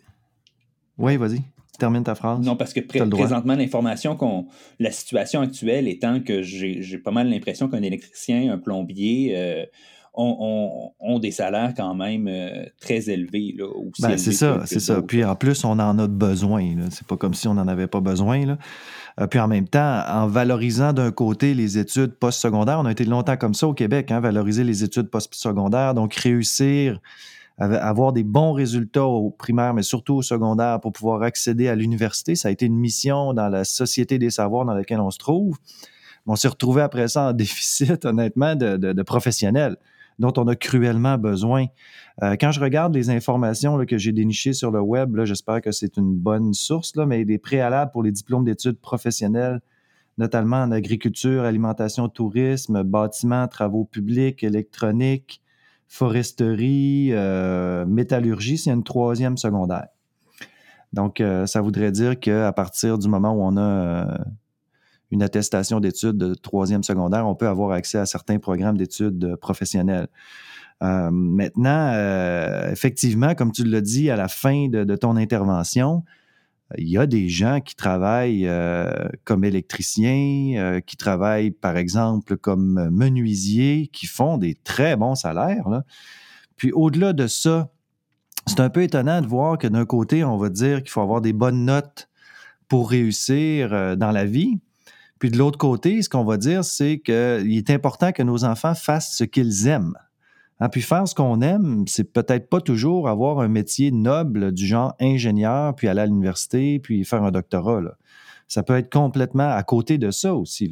Oui, 0.97 1.17
vas-y. 1.17 1.41
Termine 1.77 2.03
ta 2.03 2.15
phrase. 2.15 2.45
Non, 2.45 2.55
parce 2.55 2.73
que 2.73 2.79
présentement, 2.79 3.55
l'information 3.55 4.15
qu'on. 4.15 4.47
La 4.79 4.91
situation 4.91 5.41
actuelle 5.41 5.89
étant 5.89 6.21
que 6.21 6.41
j'ai 6.41 6.97
pas 6.97 7.11
mal 7.11 7.29
l'impression 7.29 7.67
qu'un 7.67 7.81
électricien, 7.81 8.53
un 8.53 8.57
plombier, 8.57 9.33
euh, 9.35 9.65
ont, 10.13 11.19
des 11.19 11.31
salaires 11.31 11.73
quand 11.75 11.95
même 11.95 12.27
euh, 12.27 12.65
très 12.79 13.09
élevés. 13.09 13.55
Ben, 13.99 14.17
c'est 14.17 14.31
ça, 14.31 14.61
c'est 14.65 14.79
ça. 14.79 15.01
Puis 15.01 15.23
en 15.23 15.35
plus, 15.35 15.63
on 15.63 15.71
en 15.71 15.99
a 15.99 16.07
besoin. 16.07 16.65
C'est 16.91 17.07
pas 17.07 17.17
comme 17.17 17.33
si 17.33 17.47
on 17.47 17.53
n'en 17.53 17.67
avait 17.67 17.87
pas 17.87 17.99
besoin. 17.99 18.45
Là. 18.45 18.57
Euh, 19.19 19.27
puis 19.27 19.39
en 19.39 19.47
même 19.47 19.67
temps, 19.67 20.03
en 20.07 20.27
valorisant 20.27 20.93
d'un 20.93 21.11
côté 21.11 21.53
les 21.53 21.77
études 21.77 22.13
postsecondaires, 22.13 22.79
on 22.79 22.85
a 22.85 22.91
été 22.91 23.05
longtemps 23.05 23.37
comme 23.37 23.53
ça 23.53 23.67
au 23.67 23.73
Québec, 23.73 24.11
hein, 24.11 24.19
valoriser 24.19 24.63
les 24.63 24.83
études 24.83 25.09
postsecondaires, 25.09 25.93
donc 25.93 26.13
réussir 26.15 26.99
à 27.57 27.65
avoir 27.65 28.13
des 28.13 28.23
bons 28.23 28.53
résultats 28.53 29.05
au 29.05 29.31
primaire, 29.31 29.73
mais 29.73 29.83
surtout 29.83 30.15
au 30.15 30.21
secondaire 30.21 30.79
pour 30.79 30.93
pouvoir 30.93 31.23
accéder 31.23 31.67
à 31.67 31.75
l'université. 31.75 32.35
Ça 32.35 32.47
a 32.47 32.51
été 32.51 32.65
une 32.65 32.77
mission 32.77 33.33
dans 33.33 33.49
la 33.49 33.65
société 33.65 34.17
des 34.17 34.29
savoirs 34.29 34.63
dans 34.63 34.73
laquelle 34.73 35.01
on 35.01 35.11
se 35.11 35.17
trouve. 35.17 35.57
On 36.25 36.37
s'est 36.37 36.47
retrouvé 36.47 36.81
après 36.81 37.09
ça 37.09 37.29
en 37.29 37.33
déficit, 37.33 38.05
honnêtement, 38.05 38.55
de 38.55 39.01
professionnels 39.03 39.75
dont 40.19 40.33
on 40.37 40.47
a 40.47 40.55
cruellement 40.55 41.17
besoin. 41.17 41.65
Euh, 42.21 42.35
quand 42.39 42.51
je 42.51 42.59
regarde 42.59 42.93
les 42.93 43.09
informations 43.09 43.83
que 43.85 43.97
j'ai 43.97 44.11
dénichées 44.11 44.53
sur 44.53 44.69
le 44.71 44.81
web, 44.81 45.17
j'espère 45.23 45.61
que 45.61 45.71
c'est 45.71 45.97
une 45.97 46.13
bonne 46.13 46.53
source, 46.53 46.95
là, 46.95 47.05
mais 47.05 47.23
des 47.25 47.37
préalables 47.37 47.91
pour 47.91 48.03
les 48.03 48.11
diplômes 48.11 48.43
d'études 48.43 48.79
professionnelles, 48.79 49.61
notamment 50.17 50.57
en 50.57 50.71
agriculture, 50.71 51.43
alimentation, 51.43 52.09
tourisme, 52.09 52.83
bâtiment, 52.83 53.47
travaux 53.47 53.85
publics, 53.85 54.43
électronique, 54.43 55.41
foresterie, 55.87 57.09
euh, 57.13 57.85
métallurgie, 57.85 58.57
c'est 58.57 58.71
une 58.71 58.83
troisième 58.83 59.37
secondaire. 59.37 59.87
Donc, 60.91 61.21
euh, 61.21 61.45
ça 61.45 61.61
voudrait 61.61 61.91
dire 61.91 62.19
qu'à 62.19 62.51
partir 62.51 62.97
du 62.97 63.07
moment 63.07 63.31
où 63.31 63.41
on 63.41 63.57
a 63.57 64.19
une 65.11 65.23
attestation 65.23 65.79
d'études 65.79 66.17
de 66.17 66.33
troisième 66.33 66.83
secondaire, 66.83 67.27
on 67.27 67.35
peut 67.35 67.47
avoir 67.47 67.71
accès 67.71 67.97
à 67.97 68.05
certains 68.05 68.39
programmes 68.39 68.77
d'études 68.77 69.35
professionnelles. 69.37 70.07
Euh, 70.81 71.09
maintenant, 71.11 71.91
euh, 71.93 72.71
effectivement, 72.71 73.35
comme 73.35 73.51
tu 73.51 73.63
l'as 73.65 73.81
dit 73.81 74.09
à 74.09 74.15
la 74.15 74.27
fin 74.27 74.69
de, 74.69 74.95
ton 74.95 75.17
intervention, 75.17 76.03
il 76.77 76.87
y 76.87 76.97
a 76.97 77.07
des 77.07 77.27
gens 77.27 77.61
qui 77.61 77.75
travaillent 77.75 78.47
euh, 78.47 78.91
comme 79.23 79.43
électriciens, 79.43 80.79
qui 80.85 80.97
travaillent, 80.97 81.51
par 81.51 81.77
exemple, 81.77 82.37
comme 82.37 82.89
menuisiers, 82.91 83.89
qui 83.91 84.05
font 84.05 84.37
des 84.37 84.55
très 84.55 84.95
bons 84.95 85.15
salaires. 85.15 85.65
Puis 86.55 86.71
au-delà 86.71 87.13
de 87.13 87.27
ça, 87.27 87.71
c'est 88.45 88.59
un 88.59 88.69
peu 88.69 88.83
étonnant 88.83 89.21
de 89.21 89.27
voir 89.27 89.57
que 89.57 89.67
d'un 89.67 89.85
côté, 89.85 90.23
on 90.23 90.37
va 90.37 90.49
dire 90.49 90.79
qu'il 90.79 90.91
faut 90.91 91.01
avoir 91.01 91.21
des 91.21 91.33
bonnes 91.33 91.65
notes 91.65 92.09
pour 92.67 92.89
réussir 92.91 93.97
dans 93.97 94.11
la 94.11 94.25
vie. 94.25 94.59
Puis 95.19 95.29
de 95.29 95.37
l'autre 95.37 95.57
côté, 95.57 96.01
ce 96.01 96.09
qu'on 96.09 96.23
va 96.23 96.37
dire, 96.37 96.63
c'est 96.63 96.99
qu'il 96.99 97.57
est 97.57 97.69
important 97.69 98.13
que 98.13 98.23
nos 98.23 98.45
enfants 98.45 98.73
fassent 98.73 99.15
ce 99.15 99.25
qu'ils 99.25 99.67
aiment. 99.67 99.97
Hein, 100.61 100.69
puis 100.69 100.81
faire 100.81 101.07
ce 101.07 101.15
qu'on 101.15 101.41
aime, 101.41 101.85
c'est 101.87 102.11
peut-être 102.11 102.49
pas 102.49 102.61
toujours 102.61 103.07
avoir 103.07 103.39
un 103.39 103.47
métier 103.47 103.91
noble 103.91 104.51
du 104.51 104.65
genre 104.65 104.93
ingénieur, 104.99 105.75
puis 105.75 105.87
aller 105.87 106.01
à 106.01 106.05
l'université, 106.05 106.79
puis 106.79 107.05
faire 107.05 107.23
un 107.23 107.31
doctorat. 107.31 107.81
Ça 108.47 108.63
peut 108.63 108.77
être 108.77 108.91
complètement 108.91 109.49
à 109.49 109.61
côté 109.63 109.97
de 109.97 110.09
ça 110.09 110.33
aussi. 110.33 110.71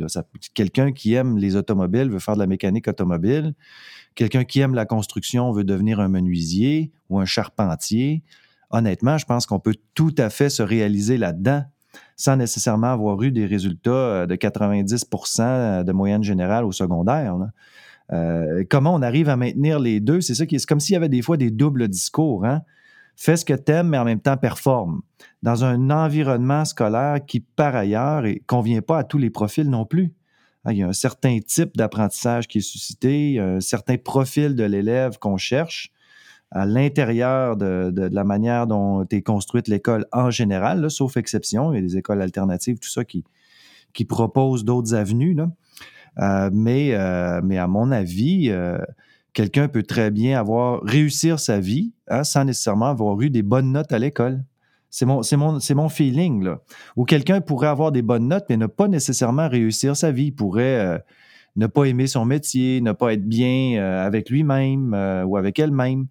Quelqu'un 0.56 0.92
qui 0.92 1.14
aime 1.14 1.38
les 1.38 1.56
automobiles 1.56 2.10
veut 2.10 2.20
faire 2.20 2.34
de 2.34 2.40
la 2.40 2.48
mécanique 2.48 2.88
automobile. 2.88 3.54
Quelqu'un 4.16 4.46
qui 4.46 4.62
aime 4.62 4.74
la 4.74 4.86
construction 4.86 5.52
veut 5.52 5.64
devenir 5.64 6.00
un 6.00 6.08
menuisier 6.08 6.92
ou 7.10 7.20
un 7.20 7.26
charpentier. 7.26 8.24
Honnêtement, 8.72 9.18
je 9.18 9.26
pense 9.26 9.46
qu'on 9.46 9.60
peut 9.60 9.76
tout 9.94 10.16
à 10.18 10.30
fait 10.30 10.50
se 10.50 10.64
réaliser 10.64 11.18
là-dedans 11.18 11.64
sans 12.16 12.36
nécessairement 12.36 12.88
avoir 12.88 13.22
eu 13.22 13.32
des 13.32 13.46
résultats 13.46 13.92
euh, 13.92 14.26
de 14.26 14.36
90% 14.36 15.42
euh, 15.42 15.84
de 15.84 15.92
moyenne 15.92 16.24
générale 16.24 16.66
au 16.66 16.72
secondaire. 16.72 17.36
Euh, 18.12 18.64
comment 18.70 18.94
on 18.94 19.02
arrive 19.02 19.30
à 19.30 19.36
maintenir 19.36 19.80
les 19.80 20.00
deux? 20.00 20.22
C'est 20.22 20.36
ça 20.36 20.46
qui 20.46 20.56
est, 20.56 20.66
comme 20.66 20.80
s'il 20.80 20.94
y 20.94 20.98
avait 20.98 21.10
des 21.10 21.22
fois 21.22 21.38
des 21.38 21.52
doubles 21.52 21.88
discours. 21.88 22.46
Hein? 22.46 22.62
Fais 23.16 23.36
ce 23.36 23.46
que 23.46 23.54
tu 23.54 23.72
aimes, 23.72 23.90
mais 23.90 23.98
en 23.98 24.06
même 24.06 24.20
temps 24.20 24.38
performe. 24.38 25.02
Dans 25.44 25.64
un 25.64 25.90
environnement 25.90 26.66
scolaire 26.66 27.20
qui, 27.26 27.40
par 27.40 27.76
ailleurs, 27.76 28.22
ne 28.22 28.34
convient 28.46 28.82
pas 28.82 29.00
à 29.00 29.04
tous 29.04 29.18
les 29.18 29.30
profils 29.30 29.70
non 29.70 29.86
plus. 29.86 30.14
Hein, 30.66 30.74
il 30.74 30.78
y 30.80 30.84
a 30.84 30.88
un 30.88 30.94
certain 30.94 31.40
type 31.40 31.76
d'apprentissage 31.76 32.48
qui 32.48 32.60
est 32.60 32.62
suscité, 32.62 33.40
un 33.40 33.60
certain 33.60 33.98
profil 33.98 34.56
de 34.56 34.64
l'élève 34.64 35.18
qu'on 35.20 35.38
cherche 35.38 35.92
à 36.52 36.66
l'intérieur 36.66 37.58
de, 37.58 38.10
la 38.12 38.24
manière 38.24 38.68
dont 38.68 39.06
est 39.12 39.22
construite 39.22 39.68
l'école 39.68 40.06
en 40.12 40.30
général, 40.32 40.90
sauf 40.90 41.18
exception. 41.18 41.74
Il 41.74 41.76
y 41.76 41.80
a 41.80 41.82
des 41.82 41.98
écoles 41.98 42.22
alternatives, 42.22 42.80
tout 42.80 42.90
ça, 42.90 43.04
qui, 43.04 43.24
qui 43.94 44.06
proposent 44.06 44.64
d'autres 44.64 44.94
avenues. 44.94 45.36
Euh, 46.20 46.50
mais, 46.52 46.94
euh, 46.94 47.42
mais 47.44 47.58
à 47.58 47.68
mon 47.68 47.92
avis, 47.92 48.50
euh, 48.50 48.78
quelqu'un 49.34 49.68
peut 49.68 49.84
très 49.84 50.10
bien 50.10 50.40
avoir 50.40 50.82
réussir 50.84 51.40
sa 51.40 51.60
vie 51.60 51.92
hein, 52.08 52.24
sans 52.24 52.46
nécessairement 52.46 52.88
avoir 52.88 53.20
eu 53.22 53.30
des 53.30 53.44
bonnes 53.44 53.72
notes 53.72 53.92
à 53.92 54.00
l'école. 54.00 54.44
C'est 54.90 55.06
mon, 55.06 55.22
mon, 55.34 55.60
mon 55.76 55.90
feeling. 55.90 56.44
Là. 56.44 56.62
Ou 56.96 57.04
quelqu'un 57.04 57.42
pourrait 57.42 57.68
avoir 57.68 57.92
des 57.92 58.02
bonnes 58.02 58.30
notes, 58.30 58.46
mais 58.50 58.58
ne 58.58 58.68
pas 58.68 58.88
nécessairement 58.88 59.50
réussir 59.50 59.98
sa 59.98 60.12
vie. 60.12 60.28
Il 60.28 60.36
pourrait 60.36 61.04
ne 61.58 61.68
pas 61.68 61.86
aimer 61.86 62.08
son 62.08 62.24
métier, 62.24 62.82
ne 62.82 62.92
pas 62.94 63.14
être 63.14 63.28
bien 63.28 63.84
avec 63.84 64.30
lui-même 64.30 64.94
ou 65.26 65.38
avec 65.38 65.60
elle-même. 65.60 66.08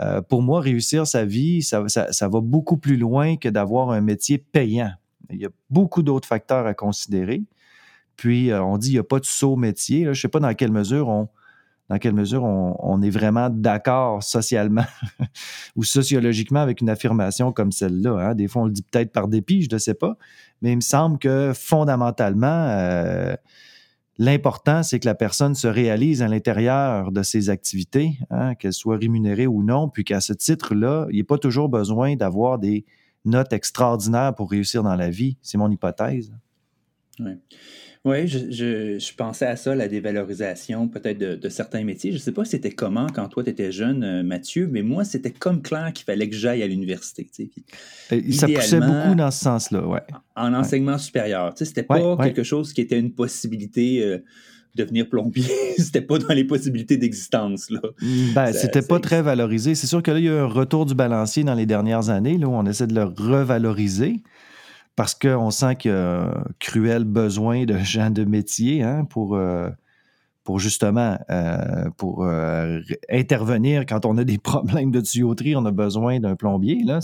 Euh, 0.00 0.20
pour 0.20 0.42
moi, 0.42 0.60
réussir 0.60 1.06
sa 1.06 1.24
vie, 1.24 1.62
ça, 1.62 1.80
va 1.82 2.40
beaucoup 2.40 2.76
plus 2.76 2.96
loin 2.96 3.36
que 3.36 3.48
d'avoir 3.48 3.90
un 3.90 4.00
métier 4.00 4.38
payant. 4.38 4.92
Il 5.30 5.40
y 5.40 5.46
a 5.46 5.50
beaucoup 5.70 6.02
d'autres 6.02 6.28
facteurs 6.28 6.66
à 6.66 6.74
considérer. 6.74 7.42
Puis, 8.16 8.50
euh, 8.50 8.62
on 8.62 8.78
dit 8.78 8.88
qu'il 8.88 8.96
n'y 8.96 9.00
a 9.00 9.04
pas 9.04 9.20
de 9.20 9.24
saut 9.24 9.56
métier. 9.56 10.04
je 10.04 10.08
ne 10.10 10.14
sais 10.14 10.28
pas 10.28 10.40
dans 10.40 10.54
quelle 10.54 10.72
mesure 10.72 11.08
on, 11.08 13.02
est 13.02 13.10
vraiment 13.10 13.48
d'accord 13.50 14.22
socialement 14.22 14.84
ou 15.76 15.84
sociologiquement 15.84 16.60
avec 16.60 16.80
une 16.80 16.90
affirmation 16.90 17.52
comme 17.52 17.72
celle-là. 17.72 18.18
Hein. 18.18 18.34
Des 18.34 18.48
fois, 18.48 18.62
on 18.62 18.64
le 18.66 18.72
dit 18.72 18.82
peut-être 18.82 19.12
par 19.12 19.28
dépit, 19.28 19.62
je 19.62 19.68
ne 19.72 19.78
sais 19.78 19.94
pas, 19.94 20.16
mais 20.60 20.72
il 20.72 20.76
me 20.76 20.80
semble 20.80 21.18
que 21.18 21.52
fondamentalement, 21.54 22.66
euh, 22.68 23.36
L'important, 24.18 24.82
c'est 24.82 24.98
que 24.98 25.06
la 25.06 25.14
personne 25.14 25.54
se 25.54 25.68
réalise 25.68 26.22
à 26.22 26.28
l'intérieur 26.28 27.12
de 27.12 27.22
ses 27.22 27.50
activités, 27.50 28.18
hein, 28.30 28.56
qu'elle 28.56 28.72
soit 28.72 28.96
rémunérée 28.96 29.46
ou 29.46 29.62
non, 29.62 29.88
puis 29.88 30.02
qu'à 30.02 30.20
ce 30.20 30.32
titre-là, 30.32 31.06
il 31.10 31.14
n'y 31.14 31.20
a 31.20 31.24
pas 31.24 31.38
toujours 31.38 31.68
besoin 31.68 32.16
d'avoir 32.16 32.58
des 32.58 32.84
notes 33.24 33.52
extraordinaires 33.52 34.34
pour 34.34 34.50
réussir 34.50 34.82
dans 34.82 34.96
la 34.96 35.08
vie. 35.08 35.36
C'est 35.40 35.56
mon 35.56 35.70
hypothèse. 35.70 36.32
Oui. 37.20 37.32
Oui, 38.04 38.28
je, 38.28 39.14
pensais 39.16 39.46
à 39.46 39.56
ça, 39.56 39.74
la 39.74 39.88
dévalorisation 39.88 40.88
peut-être 40.88 41.18
de, 41.18 41.48
certains 41.48 41.84
métiers. 41.84 42.12
Je 42.12 42.16
ne 42.16 42.22
sais 42.22 42.32
pas 42.32 42.44
c'était 42.44 42.70
comment 42.70 43.06
quand 43.08 43.28
toi 43.28 43.42
tu 43.42 43.50
étais 43.50 43.72
jeune, 43.72 44.04
euh, 44.04 44.22
Mathieu, 44.22 44.68
mais 44.70 44.82
moi, 44.82 45.04
c'était 45.04 45.30
comme 45.30 45.62
clair 45.62 45.92
qu'il 45.92 46.04
fallait 46.04 46.28
que 46.28 46.36
j'aille 46.36 46.62
à 46.62 46.66
l'université. 46.66 47.28
ça 48.30 48.46
poussait 48.46 48.80
beaucoup 48.80 49.14
dans 49.16 49.30
ce 49.30 49.40
sens-là, 49.40 49.86
ouais. 49.86 50.02
En 50.36 50.54
enseignement 50.54 50.98
supérieur. 50.98 51.52
Ce 51.56 51.64
n'était 51.64 51.82
pas 51.82 52.16
quelque 52.16 52.42
chose 52.42 52.72
qui 52.72 52.80
était 52.80 52.98
une 52.98 53.12
possibilité. 53.12 54.00
de 54.00 54.04
euh, 54.04 54.18
devenir 54.74 55.08
plombier, 55.08 55.44
c'était 55.78 56.02
pas 56.02 56.18
dans 56.18 56.32
les 56.32 56.44
possibilités 56.44 56.96
d'existence. 56.96 57.68
Là. 57.68 57.80
Mm, 58.00 58.32
ben, 58.34 58.52
c'était 58.52 58.82
pas 58.82 59.00
très 59.00 59.22
valorisé. 59.22 59.74
C'est 59.74 59.88
sûr 59.88 60.02
que 60.02 60.10
là, 60.12 60.18
il 60.20 60.26
y 60.26 60.28
a 60.28 60.32
eu 60.32 60.38
un 60.38 60.46
retour 60.46 60.86
du 60.86 60.94
balancier 60.94 61.42
dans 61.42 61.54
les 61.54 61.66
dernières 61.66 62.10
années, 62.10 62.38
là, 62.38 62.46
où 62.46 62.54
on 62.54 62.64
essaie 62.64 62.86
de 62.86 62.94
le 62.94 63.04
revaloriser 63.04 64.22
parce 64.98 65.14
qu'on 65.14 65.52
sent 65.52 65.76
qu'il 65.76 65.92
y 65.92 65.94
a 65.94 66.22
un 66.22 66.44
cruel 66.58 67.04
besoin 67.04 67.66
de 67.66 67.78
gens 67.84 68.10
de 68.10 68.24
métier 68.24 68.82
hein, 68.82 69.04
pour, 69.04 69.36
euh, 69.36 69.70
pour 70.42 70.58
justement 70.58 71.16
euh, 71.30 71.88
pour 71.96 72.24
euh, 72.24 72.80
intervenir 73.08 73.86
quand 73.86 74.04
on 74.04 74.18
a 74.18 74.24
des 74.24 74.38
problèmes 74.50 74.90
de 74.90 75.00
tuyauterie, 75.00 75.54
on 75.54 75.64
a 75.66 75.70
besoin 75.70 76.18
d'un 76.18 76.34
plombier. 76.34 76.82
Là, 76.82 76.98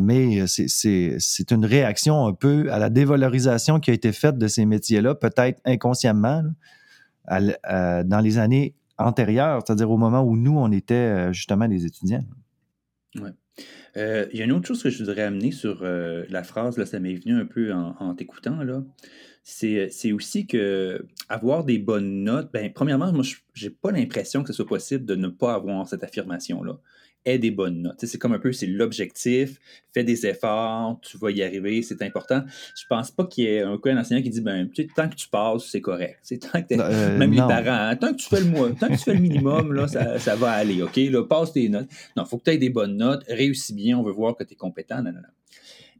mais 0.00 0.46
c'est 0.46 1.50
une 1.50 1.66
réaction 1.66 2.26
un 2.26 2.32
peu 2.32 2.72
à 2.72 2.78
la 2.78 2.88
dévalorisation 2.88 3.78
qui 3.78 3.90
a 3.90 3.92
été 3.92 4.12
faite 4.12 4.38
de 4.38 4.48
ces 4.48 4.64
métiers-là, 4.64 5.14
peut-être 5.14 5.60
inconsciemment, 5.66 6.44
dans 7.28 8.20
les 8.22 8.38
années 8.38 8.74
antérieures, 8.96 9.60
c'est-à-dire 9.66 9.90
au 9.90 9.98
moment 9.98 10.22
où 10.22 10.34
nous, 10.34 10.56
on 10.56 10.72
était 10.72 11.30
justement 11.34 11.68
des 11.68 11.84
étudiants. 11.84 12.24
Oui. 13.58 13.62
il 14.32 14.38
y 14.38 14.42
a 14.42 14.44
une 14.44 14.52
autre 14.52 14.66
chose 14.66 14.82
que 14.82 14.90
je 14.90 14.98
voudrais 14.98 15.22
amener 15.22 15.52
sur 15.52 15.84
la 15.84 16.42
phrase, 16.42 16.78
là, 16.78 16.86
ça 16.86 16.98
m'est 17.00 17.14
venu 17.14 17.34
un 17.34 17.46
peu 17.46 17.72
en, 17.72 18.14
t'écoutant, 18.14 18.62
là 18.62 18.82
c'est 19.44 20.12
aussi 20.12 20.46
que 20.46 21.04
avoir 21.28 21.64
des 21.64 21.78
bonnes 21.78 22.24
notes, 22.24 22.50
ben, 22.52 22.72
premièrement, 22.72 23.12
moi, 23.12 23.22
je 23.52 23.66
n'ai 23.66 23.70
pas 23.70 23.92
l'impression 23.92 24.42
que 24.42 24.48
ce 24.48 24.54
soit 24.54 24.66
possible 24.66 25.04
de 25.04 25.14
ne 25.14 25.28
pas 25.28 25.54
avoir 25.54 25.86
cette 25.86 26.02
affirmation-là. 26.02 26.78
Aie 27.24 27.38
des 27.38 27.50
bonnes 27.50 27.82
notes. 27.82 28.04
C'est 28.04 28.18
comme 28.18 28.32
un 28.32 28.38
peu, 28.38 28.52
c'est 28.52 28.66
l'objectif, 28.66 29.58
fais 29.92 30.04
des 30.04 30.26
efforts, 30.26 31.00
tu 31.00 31.16
vas 31.16 31.30
y 31.30 31.42
arriver, 31.42 31.82
c'est 31.82 32.02
important. 32.02 32.42
Je 32.76 32.84
pense 32.88 33.10
pas 33.10 33.24
qu'il 33.24 33.44
y 33.44 33.46
ait 33.46 33.62
un, 33.62 33.78
un 33.82 33.98
enseignant 33.98 34.22
qui 34.22 34.30
dit, 34.30 34.40
ben, 34.40 34.68
tant 34.94 35.08
que 35.08 35.14
tu 35.14 35.28
passes, 35.28 35.64
c'est 35.64 35.80
correct. 35.80 36.18
Tant 36.52 36.62
que 36.62 36.74
euh, 36.74 37.16
même 37.16 37.32
les 37.32 37.38
parents, 37.38 37.88
hein, 37.88 37.96
tant 37.96 38.12
que 38.12 38.16
tu 38.16 38.28
fais 38.28 38.40
le 38.40 38.74
tant 38.74 38.88
que 38.88 38.92
tu 38.92 38.98
fais 38.98 39.14
le 39.14 39.20
minimum, 39.20 39.72
là, 39.72 39.88
ça, 39.88 40.18
ça 40.18 40.36
va 40.36 40.50
aller, 40.52 40.82
OK? 40.82 40.96
Là, 40.96 41.24
passe 41.24 41.52
tes 41.52 41.68
notes. 41.68 41.88
Non, 42.16 42.24
il 42.24 42.28
faut 42.28 42.38
que 42.38 42.44
tu 42.44 42.50
aies 42.50 42.58
des 42.58 42.70
bonnes 42.70 42.96
notes, 42.96 43.24
réussis 43.28 43.74
bien, 43.74 43.98
on 43.98 44.02
veut 44.02 44.12
voir 44.12 44.36
que 44.36 44.44
tu 44.44 44.52
es 44.52 44.56
compétent. 44.56 45.02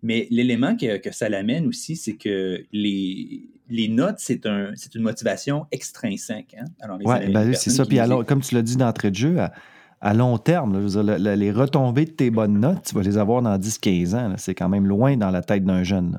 Mais 0.03 0.27
l'élément 0.31 0.77
que, 0.77 1.01
ça 1.13 1.31
l'amène 1.31 1.67
aussi, 1.67 1.97
c'est 1.97 2.17
que 2.17 2.63
les, 2.73 3.49
les 3.71 3.89
notes, 3.89 4.17
c'est 4.19 4.45
un, 4.45 4.73
une 4.95 5.03
motivation 5.03 5.67
extrinsèque. 5.73 6.55
Hein? 6.61 6.67
Oui, 7.03 7.33
ben 7.33 7.55
c'est 7.55 7.71
ça. 7.71 7.87
Puis 7.87 7.99
alors, 7.99 8.27
comme 8.27 8.43
tu 8.43 8.55
l'as 8.55 8.63
dit 8.63 8.77
d'entrée 8.77 9.11
de 9.11 9.17
jeu, 9.17 9.39
à, 9.39 9.53
long 10.03 10.39
terme, 10.39 10.87
les 11.19 11.53
retombées 11.53 12.05
de 12.05 12.11
tes 12.11 12.31
bonnes 12.31 12.61
notes, 12.61 12.83
tu 12.87 12.95
vas 12.95 13.03
les 13.03 13.19
avoir 13.19 13.43
dans 13.43 13.57
10-15 13.59 14.15
ans. 14.15 14.35
C'est 14.37 14.55
quand 14.55 14.69
même 14.69 14.87
loin 14.87 15.17
dans 15.17 15.31
la 15.31 15.43
tête 15.43 15.65
d'un 15.65 15.83
jeune. 15.83 16.19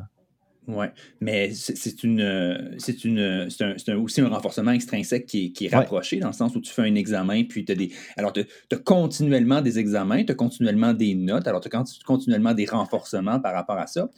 Oui, 0.68 0.88
mais 1.22 1.52
c'est 1.54 2.04
une, 2.04 2.76
c'est 2.80 3.06
une, 3.06 3.50
c'est 3.50 3.94
aussi 3.94 4.22
un 4.22 4.30
renforcement 4.30 4.72
extrinsèque 4.72 5.28
qui 5.28 5.46
est, 5.46 5.50
qui 5.52 5.66
est 5.66 5.76
rapproché 5.76 6.18
dans 6.18 6.28
le 6.28 6.34
sens 6.34 6.56
où 6.56 6.62
tu 6.62 6.72
fais 6.72 6.82
un 6.82 6.96
examen, 6.96 7.44
puis 7.44 7.66
tu 7.66 7.72
as 7.72 7.76
des. 7.76 7.92
Alors, 8.18 8.34
tu 8.34 8.42
as 8.72 8.78
continuellement 8.78 9.62
des 9.62 9.78
examens, 9.78 10.24
tu 10.24 10.32
as 10.32 10.36
continuellement 10.36 10.94
des 10.94 11.14
notes, 11.14 11.48
alors 11.48 11.62
tu 11.62 11.70
as 11.72 11.84
continuellement 12.04 12.56
des 12.56 12.66
renforcements 12.66 13.40
par 13.40 13.54
rapport 13.54 13.78
à 13.78 13.86
ça. 13.86 14.10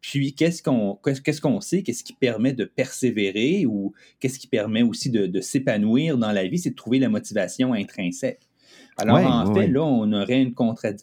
Puis, 0.00 0.34
qu'est-ce 0.34 0.62
qu'on 0.62 0.96
qu'est-ce 1.02 1.40
qu'on 1.40 1.60
sait, 1.60 1.82
qu'est-ce 1.82 2.04
qui 2.04 2.12
permet 2.12 2.52
de 2.52 2.64
persévérer 2.64 3.66
ou 3.66 3.92
qu'est-ce 4.20 4.38
qui 4.38 4.46
permet 4.46 4.82
aussi 4.82 5.10
de, 5.10 5.26
de 5.26 5.40
s'épanouir 5.40 6.18
dans 6.18 6.30
la 6.30 6.46
vie, 6.46 6.58
c'est 6.58 6.70
de 6.70 6.76
trouver 6.76 7.00
la 7.00 7.08
motivation 7.08 7.72
intrinsèque. 7.72 8.45
Alors, 8.96 9.18
en 9.18 9.54
fait, 9.54 9.68
là, 9.68 9.82
on 9.84 10.10
aurait 10.12 10.42
une, 10.42 10.54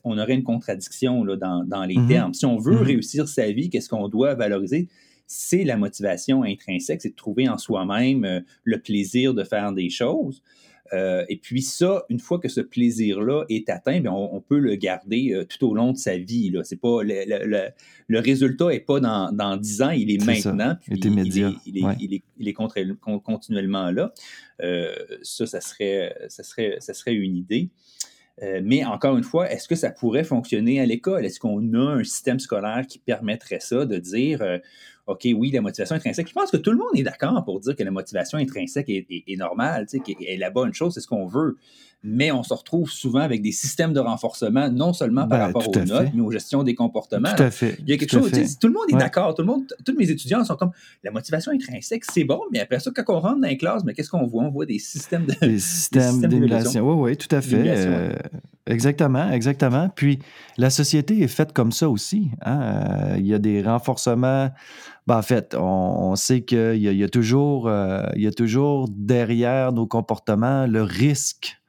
on 0.03 0.17
aurait 0.17 0.33
une 0.33 0.43
contradiction 0.43 1.23
là, 1.23 1.35
dans, 1.35 1.63
dans 1.63 1.83
les 1.83 1.95
mm-hmm. 1.95 2.07
termes. 2.07 2.33
Si 2.33 2.45
on 2.45 2.57
veut 2.57 2.75
mm-hmm. 2.75 2.83
réussir 2.83 3.27
sa 3.27 3.51
vie, 3.51 3.69
qu'est-ce 3.69 3.89
qu'on 3.89 4.07
doit 4.07 4.33
valoriser? 4.33 4.87
C'est 5.27 5.63
la 5.63 5.77
motivation 5.77 6.43
intrinsèque, 6.43 7.01
c'est 7.01 7.09
de 7.09 7.15
trouver 7.15 7.47
en 7.47 7.57
soi-même 7.57 8.25
euh, 8.25 8.39
le 8.63 8.81
plaisir 8.81 9.33
de 9.33 9.43
faire 9.43 9.71
des 9.71 9.89
choses. 9.89 10.41
Euh, 10.93 11.25
et 11.27 11.37
puis 11.37 11.61
ça, 11.61 12.03
une 12.09 12.19
fois 12.19 12.39
que 12.39 12.47
ce 12.47 12.61
plaisir-là 12.61 13.45
est 13.49 13.69
atteint, 13.69 13.99
bien, 13.99 14.11
on, 14.11 14.39
peut 14.41 14.59
le 14.59 14.75
garder 14.75 15.33
euh, 15.33 15.43
tout 15.43 15.67
au 15.67 15.73
long 15.73 15.91
de 15.91 15.97
sa 15.97 16.17
vie. 16.17 16.51
Là. 16.51 16.63
C'est 16.63 16.79
pas, 16.79 17.01
le, 17.03 17.23
le, 17.27 17.69
le 18.07 18.19
résultat 18.19 18.67
n'est 18.67 18.79
pas 18.79 18.99
dans, 18.99 19.31
dans 19.31 19.57
10 19.57 19.81
ans, 19.81 19.89
il 19.89 20.11
est, 20.11 20.23
maintenant. 20.23 20.77
Puis 20.81 20.99
il, 20.99 21.07
est, 21.07 21.21
il, 21.25 21.37
est, 21.37 21.53
il, 21.65 22.13
est, 22.13 22.23
il, 22.37 22.47
est, 22.47 22.53
continuellement 22.53 23.89
là. 23.89 24.13
Euh, 24.61 24.93
ça, 25.23 25.47
ça 25.47 25.61
serait, 25.61 26.15
ça, 26.29 26.43
serait, 26.43 26.77
ça 26.79 26.93
serait 26.93 27.13
une 27.13 27.37
idée. 27.37 27.69
Euh, 28.41 28.61
mais 28.63 28.83
encore 28.83 29.15
une 29.17 29.23
fois, 29.23 29.51
est-ce 29.51 29.67
que 29.67 29.75
ça 29.75 29.91
pourrait 29.91 30.23
fonctionner 30.23 30.79
à 30.79 30.85
l'école? 30.85 31.25
Est-ce 31.25 31.39
qu'on 31.39 31.73
a 31.73 31.93
un 31.93 32.03
système 32.03 32.39
scolaire 32.39 32.85
qui 32.87 32.97
permettrait 32.97 33.59
ça, 33.59 33.85
de 33.85 33.97
dire, 33.97 34.41
euh, 34.41 34.57
OK, 35.05 35.27
oui, 35.35 35.51
la 35.51 35.59
motivation 35.59 35.95
intrinsèque. 35.95 36.29
Je 36.29 36.33
pense 36.33 36.49
que 36.49 36.57
tout 36.57 36.71
le 36.71 36.77
monde 36.77 36.91
est 36.95 37.03
d'accord 37.03 37.43
pour 37.43 37.59
dire 37.59 37.75
que 37.75 37.83
la 37.83 37.91
motivation 37.91 38.37
intrinsèque 38.37 38.89
est, 38.89 39.05
est, 39.09 39.35
normale, 39.35 39.85
qu'elle 39.85 40.15
est 40.25 40.37
la 40.37 40.49
bonne 40.49 40.73
chose, 40.73 40.93
c'est 40.93 41.01
ce 41.01 41.07
qu'on 41.07 41.27
veut. 41.27 41.57
Mais 42.05 42.31
on 42.31 42.43
se 42.43 42.53
retrouve 42.53 42.89
souvent 42.89 43.19
avec 43.19 43.41
des 43.41 43.51
systèmes 43.51 43.93
de 43.93 43.99
renforcement, 43.99 44.69
non 44.69 44.93
seulement 44.93 45.27
par 45.27 45.39
ben, 45.39 45.45
rapport 45.45 45.67
aux 45.67 45.79
notes, 45.79 46.09
mais 46.13 46.21
aux 46.21 46.31
gestions 46.31 46.63
des 46.63 46.75
comportements. 46.75 47.33
Tout 47.35 47.43
à 47.43 47.51
fait. 47.51 47.77
Il 47.79 47.89
y 47.89 47.93
a 47.93 47.97
quelque 47.97 48.11
chose, 48.11 48.31
tout 48.59 48.67
le 48.67 48.73
monde 48.73 48.85
est 48.91 48.97
d'accord, 48.97 49.35
tout 49.35 49.41
le 49.41 49.47
monde, 49.47 49.63
tous 49.85 49.95
mes 49.95 50.09
étudiants 50.09 50.43
sont 50.43 50.55
comme, 50.55 50.71
la 51.03 51.11
motivation 51.11 51.51
intrinsèque, 51.51 52.03
c'est 52.05 52.25
bon, 52.25 52.41
mais 52.51 52.59
après 52.59 52.79
ça, 52.79 52.91
quand 52.93 53.03
on 53.07 53.19
rentre 53.19 53.41
dans 53.41 53.47
les 53.47 53.57
classes, 53.57 53.83
mais 53.85 53.93
qu'est-ce 53.93 54.09
qu'on 54.09 54.27
voit? 54.27 54.43
On 54.43 54.51
voit 54.51 54.65
des 54.65 54.79
systèmes 54.79 55.25
de... 55.25 55.47
Des 55.47 55.59
systèmes, 55.59 56.21
d'émulation. 56.27 56.85
Oui, 56.89 57.11
oui, 57.11 57.17
tout 57.17 57.33
à 57.33 57.41
fait. 57.41 58.15
Exactement, 58.65 59.29
exactement. 59.29 59.89
Puis, 59.89 60.19
la 60.57 60.69
société 60.69 61.21
est 61.21 61.27
faite 61.27 61.51
comme 61.51 61.73
ça 61.73 61.89
aussi. 61.89 62.31
Hein. 62.41 62.61
Euh, 62.61 63.15
il 63.17 63.27
y 63.27 63.33
a 63.33 63.39
des 63.39 63.61
renforcements 63.61 64.49
ben, 65.05 65.17
en 65.17 65.21
fait, 65.21 65.53
on, 65.59 66.15
sait 66.15 66.43
qu'il 66.43 66.75
y, 66.75 66.85
y, 66.85 67.03
a 67.03 67.09
toujours, 67.09 67.67
euh, 67.67 68.05
il 68.15 68.21
y 68.21 68.27
a 68.27 68.31
toujours 68.31 68.87
derrière 68.89 69.73
nos 69.73 69.85
comportements 69.85 70.65
le 70.65 70.81
risque 70.81 71.61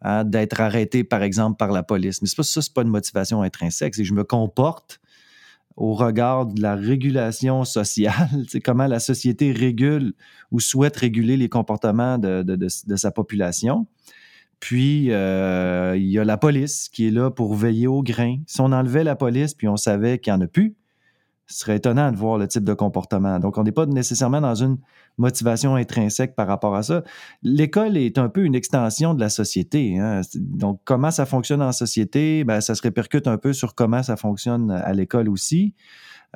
hein, 0.00 0.24
d'être 0.24 0.62
arrêté, 0.62 1.04
par 1.04 1.22
exemple, 1.22 1.58
par 1.58 1.72
la 1.72 1.82
police. 1.82 2.22
Mais 2.22 2.28
pas 2.34 2.42
ça, 2.42 2.62
c'est 2.62 2.72
pas 2.72 2.82
une 2.82 2.88
motivation 2.88 3.42
intrinsèque, 3.42 3.94
c'est 3.94 4.02
que 4.02 4.08
je 4.08 4.14
me 4.14 4.24
comporte 4.24 4.98
au 5.76 5.94
regard 5.94 6.46
de 6.46 6.60
la 6.60 6.74
régulation 6.74 7.64
sociale, 7.64 8.28
c'est 8.48 8.60
comment 8.60 8.86
la 8.86 9.00
société 9.00 9.52
régule 9.52 10.14
ou 10.50 10.60
souhaite 10.60 10.96
réguler 10.96 11.36
les 11.36 11.48
comportements 11.48 12.18
de, 12.18 12.68
sa 12.68 13.10
population. 13.10 13.86
Puis, 14.60 15.10
euh, 15.10 15.96
il 15.96 16.06
y 16.06 16.18
a 16.18 16.24
la 16.24 16.36
police 16.36 16.88
qui 16.88 17.08
est 17.08 17.10
là 17.10 17.30
pour 17.30 17.54
veiller 17.54 17.86
au 17.86 18.02
grain. 18.02 18.36
Si 18.46 18.60
on 18.60 18.72
enlevait 18.72 19.04
la 19.04 19.16
police, 19.16 19.54
puis 19.54 19.68
on 19.68 19.76
savait 19.76 20.18
qu'il 20.18 20.32
n'y 20.32 20.38
en 20.38 20.42
a 20.42 20.46
plus, 20.46 20.76
ce 21.46 21.60
serait 21.60 21.76
étonnant 21.76 22.12
de 22.12 22.16
voir 22.16 22.38
le 22.38 22.46
type 22.46 22.62
de 22.62 22.74
comportement. 22.74 23.40
Donc, 23.40 23.58
on 23.58 23.64
n'est 23.64 23.72
pas 23.72 23.86
nécessairement 23.86 24.40
dans 24.40 24.54
une 24.54 24.78
motivation 25.18 25.74
intrinsèque 25.74 26.36
par 26.36 26.46
rapport 26.46 26.76
à 26.76 26.82
ça. 26.82 27.02
L'école 27.42 27.96
est 27.96 28.18
un 28.18 28.28
peu 28.28 28.44
une 28.44 28.54
extension 28.54 29.14
de 29.14 29.20
la 29.20 29.30
société. 29.30 29.98
Hein. 29.98 30.20
Donc, 30.36 30.80
comment 30.84 31.10
ça 31.10 31.26
fonctionne 31.26 31.62
en 31.62 31.72
société, 31.72 32.44
ben, 32.44 32.60
ça 32.60 32.74
se 32.74 32.82
répercute 32.82 33.26
un 33.26 33.38
peu 33.38 33.52
sur 33.52 33.74
comment 33.74 34.02
ça 34.02 34.16
fonctionne 34.16 34.70
à 34.70 34.92
l'école 34.92 35.28
aussi. 35.28 35.74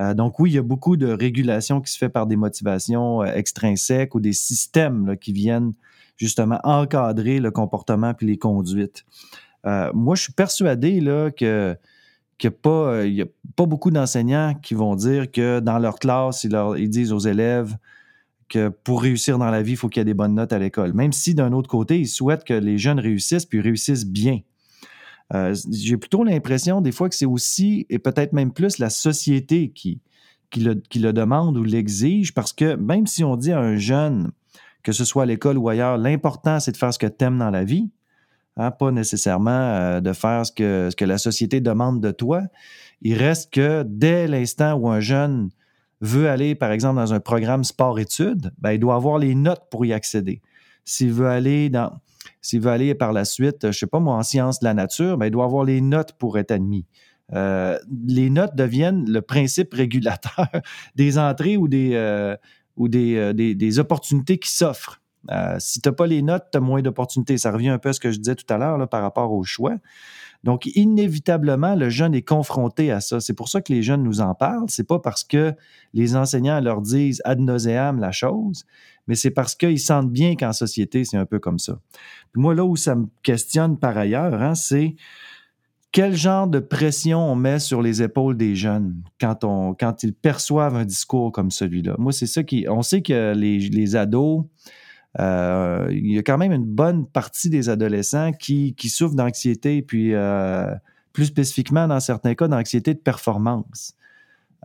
Euh, 0.00 0.14
donc 0.14 0.40
oui, 0.40 0.50
il 0.50 0.54
y 0.54 0.58
a 0.58 0.62
beaucoup 0.62 0.96
de 0.96 1.06
régulation 1.06 1.80
qui 1.80 1.92
se 1.92 1.98
fait 1.98 2.08
par 2.08 2.26
des 2.26 2.36
motivations 2.36 3.22
euh, 3.22 3.26
extrinsèques 3.26 4.14
ou 4.14 4.20
des 4.20 4.32
systèmes 4.32 5.16
qui 5.18 5.32
viennent 5.32 5.72
justement 6.16 6.60
encadrer 6.64 7.40
le 7.40 7.50
comportement 7.50 8.14
puis 8.14 8.26
les 8.26 8.38
conduites. 8.38 9.04
Euh, 9.66 9.90
moi, 9.94 10.14
je 10.14 10.22
suis 10.22 10.32
persuadé 10.32 11.00
là, 11.00 11.30
que 11.30 11.76
qu'il 12.38 12.50
n'y 12.50 13.20
euh, 13.20 13.24
a 13.24 13.28
pas 13.56 13.66
beaucoup 13.66 13.90
d'enseignants 13.90 14.54
qui 14.60 14.74
vont 14.74 14.96
dire 14.96 15.30
que 15.30 15.60
dans 15.60 15.78
leur 15.78 15.98
classe, 15.98 16.44
ils, 16.44 16.90
disent 16.90 17.12
aux 17.12 17.20
élèves 17.20 17.76
que 18.48 18.68
pour 18.68 19.02
réussir 19.02 19.38
dans 19.38 19.50
la 19.50 19.62
vie, 19.62 19.72
il 19.72 19.76
faut 19.76 19.88
qu'il 19.88 20.00
y 20.00 20.02
ait 20.02 20.04
des 20.04 20.14
bonnes 20.14 20.34
notes 20.34 20.52
à 20.52 20.58
l'école. 20.58 20.92
Même 20.94 21.12
si 21.12 21.34
d'un 21.34 21.52
autre 21.52 21.68
côté, 21.68 22.00
ils 22.00 22.08
souhaitent 22.08 22.44
que 22.44 22.54
les 22.54 22.76
jeunes 22.76 22.98
réussissent, 22.98 23.46
puis 23.46 23.60
réussissent 23.60 24.06
bien. 24.06 24.40
Euh, 25.32 25.54
j'ai 25.70 25.96
plutôt 25.96 26.24
l'impression 26.24 26.80
des 26.80 26.92
fois 26.92 27.08
que 27.08 27.14
c'est 27.14 27.24
aussi, 27.24 27.86
et 27.88 27.98
peut-être 27.98 28.32
même 28.32 28.52
plus, 28.52 28.78
la 28.78 28.90
société 28.90 29.70
qui, 29.70 30.00
qui 30.50 30.60
le 30.60 31.12
demande 31.12 31.56
ou 31.56 31.62
l'exige, 31.62 32.34
parce 32.34 32.52
que 32.52 32.74
même 32.74 33.06
si 33.06 33.24
on 33.24 33.36
dit 33.36 33.52
à 33.52 33.60
un 33.60 33.76
jeune, 33.76 34.32
que 34.84 34.92
ce 34.92 35.04
soit 35.04 35.24
à 35.24 35.26
l'école 35.26 35.58
ou 35.58 35.68
ailleurs, 35.68 35.98
l'important, 35.98 36.60
c'est 36.60 36.70
de 36.72 36.76
faire 36.76 36.94
ce 36.94 36.98
que 37.00 37.06
tu 37.06 37.24
aimes 37.24 37.38
dans 37.38 37.50
la 37.50 37.64
vie, 37.64 37.90
Hein, 38.56 38.70
pas 38.70 38.92
nécessairement 38.92 39.50
euh, 39.50 40.00
de 40.00 40.12
faire 40.12 40.46
ce 40.46 40.52
que, 40.52 41.04
la 41.04 41.18
société 41.18 41.60
demande 41.60 42.00
de 42.00 42.12
toi. 42.12 42.42
Il 43.02 43.14
reste 43.14 43.52
que 43.52 43.82
dès 43.84 44.28
l'instant 44.28 44.74
où 44.74 44.88
un 44.88 45.00
jeune 45.00 45.50
veut 46.00 46.28
aller, 46.28 46.54
par 46.54 46.70
exemple, 46.70 46.96
dans 46.96 47.12
un 47.12 47.20
programme 47.20 47.64
sport-études, 47.64 48.52
ben, 48.58 48.72
il 48.72 48.78
doit 48.78 48.94
avoir 48.94 49.18
les 49.18 49.34
notes 49.34 49.64
pour 49.70 49.84
y 49.84 49.92
accéder. 49.92 50.40
S'il 50.84 51.12
veut 51.12 51.28
aller 51.28 51.68
dans, 51.68 51.98
s'il 52.42 52.60
veut 52.60 52.70
aller 52.70 52.94
par 52.94 53.12
la 53.12 53.24
suite, 53.24 53.72
je 53.72 53.76
sais 53.76 53.86
pas 53.88 53.98
moi, 53.98 54.14
en 54.14 54.22
sciences 54.22 54.60
de 54.60 54.66
la 54.66 54.74
nature, 54.74 55.18
ben, 55.18 55.26
il 55.26 55.32
doit 55.32 55.46
avoir 55.46 55.64
les 55.64 55.80
notes 55.80 56.12
pour 56.12 56.38
être 56.38 56.52
admis. 56.52 56.86
Euh, 57.32 57.76
les 58.06 58.30
notes 58.30 58.54
deviennent 58.54 59.10
le 59.10 59.20
principe 59.20 59.74
régulateur 59.74 60.46
des 60.94 61.18
entrées 61.18 61.56
ou 61.56 61.66
des, 61.66 61.92
euh, 61.94 62.36
ou 62.76 62.88
des, 62.88 63.32
des, 63.34 63.54
des 63.54 63.78
opportunités 63.78 64.38
qui 64.38 64.50
s'offrent. 64.50 65.00
Euh, 65.30 65.56
si 65.58 65.80
tu 65.80 65.88
n'as 65.88 65.94
pas 65.94 66.06
les 66.06 66.22
notes, 66.22 66.44
tu 66.52 66.58
as 66.58 66.60
moins 66.60 66.82
d'opportunités. 66.82 67.38
Ça 67.38 67.50
revient 67.50 67.68
un 67.68 67.78
peu 67.78 67.90
à 67.90 67.92
ce 67.92 68.00
que 68.00 68.10
je 68.10 68.18
disais 68.18 68.34
tout 68.34 68.52
à 68.52 68.58
l'heure 68.58 68.88
par 68.88 69.02
rapport 69.02 69.32
au 69.32 69.42
choix. 69.42 69.76
Donc, 70.42 70.66
inévitablement, 70.66 71.74
le 71.74 71.88
jeune 71.88 72.14
est 72.14 72.22
confronté 72.22 72.90
à 72.90 73.00
ça. 73.00 73.20
C'est 73.20 73.32
pour 73.32 73.48
ça 73.48 73.62
que 73.62 73.72
les 73.72 73.82
jeunes 73.82 74.02
nous 74.02 74.20
en 74.20 74.34
parlent. 74.34 74.68
C'est 74.68 74.86
pas 74.86 74.98
parce 74.98 75.24
que 75.24 75.54
les 75.94 76.16
enseignants 76.16 76.60
leur 76.60 76.82
disent 76.82 77.22
ad 77.24 77.40
nauseam 77.40 77.98
la 77.98 78.12
chose, 78.12 78.64
mais 79.06 79.14
c'est 79.14 79.30
parce 79.30 79.54
qu'ils 79.54 79.80
sentent 79.80 80.12
bien 80.12 80.36
qu'en 80.36 80.52
société, 80.52 81.04
c'est 81.04 81.16
un 81.16 81.24
peu 81.24 81.38
comme 81.38 81.58
ça. 81.58 81.78
moi, 82.34 82.54
là 82.54 82.64
où 82.64 82.76
ça 82.76 82.94
me 82.94 83.06
questionne 83.22 83.78
par 83.78 83.96
ailleurs, 83.96 84.34
hein, 84.34 84.54
c'est 84.54 84.96
quel 85.94 86.16
genre 86.16 86.48
de 86.48 86.58
pression 86.58 87.20
on 87.20 87.36
met 87.36 87.60
sur 87.60 87.80
les 87.80 88.02
épaules 88.02 88.36
des 88.36 88.56
jeunes 88.56 88.96
quand, 89.20 89.44
on, 89.44 89.74
quand 89.74 90.02
ils 90.02 90.12
perçoivent 90.12 90.74
un 90.74 90.84
discours 90.84 91.30
comme 91.30 91.52
celui-là? 91.52 91.94
Moi, 91.98 92.10
c'est 92.10 92.26
ça 92.26 92.42
qui. 92.42 92.66
On 92.68 92.82
sait 92.82 93.00
que 93.00 93.32
les, 93.32 93.60
les 93.60 93.94
ados, 93.94 94.44
euh, 95.20 95.86
il 95.92 96.12
y 96.12 96.18
a 96.18 96.24
quand 96.24 96.36
même 96.36 96.50
une 96.50 96.64
bonne 96.64 97.06
partie 97.06 97.48
des 97.48 97.68
adolescents 97.68 98.32
qui, 98.32 98.74
qui 98.74 98.88
souffrent 98.88 99.14
d'anxiété 99.14 99.82
puis, 99.82 100.14
euh, 100.14 100.74
plus 101.12 101.26
spécifiquement 101.26 101.86
dans 101.86 102.00
certains 102.00 102.34
cas 102.34 102.48
d'anxiété 102.48 102.92
de 102.92 102.98
performance. 102.98 103.94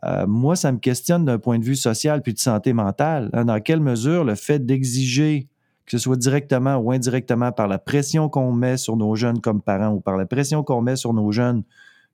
Euh, 0.06 0.26
moi, 0.26 0.56
ça 0.56 0.72
me 0.72 0.80
questionne 0.80 1.26
d'un 1.26 1.38
point 1.38 1.60
de 1.60 1.64
vue 1.64 1.76
social 1.76 2.24
puis 2.24 2.34
de 2.34 2.40
santé 2.40 2.74
mentale. 2.74 3.30
Hein, 3.34 3.46
dans 3.46 3.60
quelle 3.60 3.82
mesure 3.82 4.24
le 4.24 4.34
fait 4.34 4.66
d'exiger, 4.66 5.48
que 5.90 5.98
ce 5.98 6.04
soit 6.04 6.18
directement 6.18 6.76
ou 6.76 6.92
indirectement 6.92 7.52
par 7.52 7.68
la 7.68 7.80
pression 7.80 8.30
qu'on 8.30 8.52
met 8.52 8.78
sur 8.78 8.96
nos 8.96 9.16
jeunes 9.16 9.42
comme 9.42 9.60
parents 9.60 9.94
ou 9.94 10.00
par 10.00 10.18
la 10.18 10.28
pression 10.28 10.64
qu'on 10.64 10.82
met 10.82 10.96
sur 10.96 11.14
nos 11.14 11.32
jeunes 11.32 11.64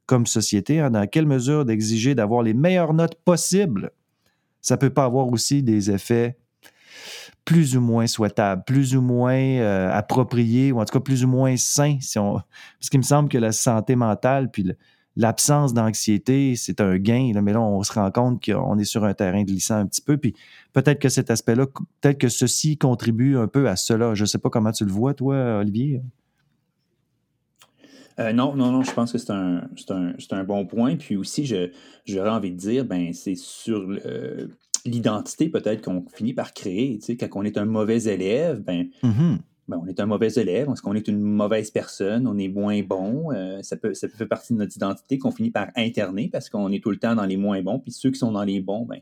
comme 0.06 0.26
société, 0.26 0.80
hein, 0.80 0.92
dans 0.92 1.06
quelle 1.08 1.26
mesure 1.26 1.66
d'exiger 1.66 2.16
d'avoir 2.16 2.42
les 2.42 2.54
meilleures 2.54 2.94
notes 2.94 3.16
possibles, 3.26 3.92
ça 4.62 4.78
peut 4.78 4.92
pas 4.92 5.04
avoir 5.04 5.28
aussi 5.28 5.62
des 5.62 5.92
effets 5.92 6.38
plus 7.44 7.76
ou 7.76 7.82
moins 7.82 8.08
souhaitables, 8.08 8.64
plus 8.66 8.96
ou 8.96 9.02
moins 9.02 9.36
euh, 9.36 9.92
appropriés, 9.92 10.72
ou 10.72 10.80
en 10.80 10.86
tout 10.86 10.94
cas 10.94 11.04
plus 11.04 11.26
ou 11.26 11.28
moins 11.28 11.58
sains. 11.58 11.98
Parce 12.00 12.90
qu'il 12.90 13.00
me 13.00 13.04
semble 13.04 13.28
que 13.28 13.38
la 13.38 13.52
santé 13.52 13.98
mentale, 13.98 14.50
puis 14.52 14.72
l'absence 15.16 15.74
d'anxiété, 15.74 16.56
c'est 16.56 16.82
un 16.82 16.98
gain. 16.98 17.32
Là, 17.34 17.42
mais 17.42 17.54
là, 17.54 17.62
on 17.62 17.82
se 17.84 17.94
rend 17.94 18.12
compte 18.12 18.44
qu'on 18.44 18.78
est 18.78 18.86
sur 18.86 19.04
un 19.06 19.14
terrain 19.14 19.44
glissant 19.44 19.76
un 19.76 19.86
petit 19.86 20.02
peu. 20.02 20.18
Puis 20.18 20.34
peut-être 20.74 21.00
que 21.00 21.10
cet 21.10 21.32
aspect-là, 21.32 21.68
peut-être 22.02 22.18
que 22.18 22.30
ceci 22.30 22.78
contribue 22.78 23.38
un 23.38 23.48
peu 23.48 23.70
à 23.70 23.76
cela. 23.76 24.14
Je 24.14 24.24
ne 24.24 24.28
sais 24.28 24.40
pas 24.40 24.50
comment 24.50 24.72
tu 24.72 24.86
le 24.86 24.92
vois, 24.92 25.14
toi, 25.14 25.60
Olivier. 25.60 26.02
Euh, 28.20 28.32
non, 28.32 28.56
non, 28.56 28.72
non, 28.72 28.82
je 28.82 28.94
pense 28.94 29.12
que 29.12 29.18
c'est 29.18 29.32
un, 29.32 29.68
un, 29.90 30.14
un, 30.32 30.44
bon 30.44 30.66
point. 30.66 30.96
Puis 30.96 31.18
aussi, 31.18 31.46
j'aurais 32.06 32.30
envie 32.30 32.52
de 32.52 32.58
dire, 32.58 32.86
ben, 32.86 33.12
c'est 33.14 33.36
sur 33.36 33.86
l'identité 34.86 35.50
peut-être 35.50 35.84
qu'on 35.84 36.06
finit 36.14 36.34
par 36.34 36.54
créer. 36.54 36.98
Tu 37.00 37.06
sais, 37.06 37.18
quand 37.18 37.28
on 37.36 37.44
est 37.44 37.58
un 37.58 37.66
mauvais 37.66 38.04
élève, 38.04 38.62
ben, 38.62 38.88
mm-hmm. 39.04 39.38
Ben 39.68 39.80
on 39.82 39.88
est 39.88 40.00
un 40.00 40.06
mauvais 40.06 40.32
élève, 40.36 40.68
parce 40.68 40.82
qu'on 40.82 40.94
est 40.94 41.08
une 41.08 41.20
mauvaise 41.20 41.72
personne, 41.72 42.28
on 42.28 42.38
est 42.38 42.48
moins 42.48 42.82
bon. 42.84 43.32
Euh, 43.32 43.62
ça, 43.64 43.76
peut, 43.78 43.94
ça 43.94 44.08
peut 44.08 44.16
faire 44.16 44.28
partie 44.28 44.54
de 44.54 44.60
notre 44.60 44.76
identité 44.76 45.18
qu'on 45.18 45.32
finit 45.32 45.52
par 45.52 45.68
interner 45.76 46.30
parce 46.32 46.50
qu'on 46.50 46.72
est 46.72 46.84
tout 46.84 46.92
le 46.92 46.98
temps 46.98 47.16
dans 47.16 47.26
les 47.26 47.38
moins 47.38 47.62
bons. 47.62 47.80
Puis 47.80 47.92
ceux 47.92 48.12
qui 48.12 48.20
sont 48.20 48.32
dans 48.32 48.44
les 48.44 48.60
bons, 48.62 48.86
ben, 48.86 49.00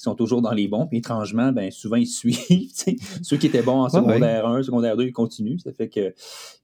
sont 0.00 0.14
toujours 0.14 0.40
dans 0.40 0.52
les 0.52 0.66
bons. 0.66 0.86
Puis 0.86 0.98
étrangement, 0.98 1.52
ben, 1.52 1.70
souvent, 1.70 1.96
ils 1.96 2.06
suivent. 2.06 2.70
Ceux 3.22 3.36
qui 3.36 3.46
étaient 3.46 3.62
bons 3.62 3.82
en 3.82 3.88
secondaire 3.88 4.46
1, 4.46 4.62
secondaire 4.62 4.96
2, 4.96 5.04
ils 5.04 5.12
continuent. 5.12 5.58
Ça 5.58 5.72
fait 5.72 5.88
qu'il 5.88 6.14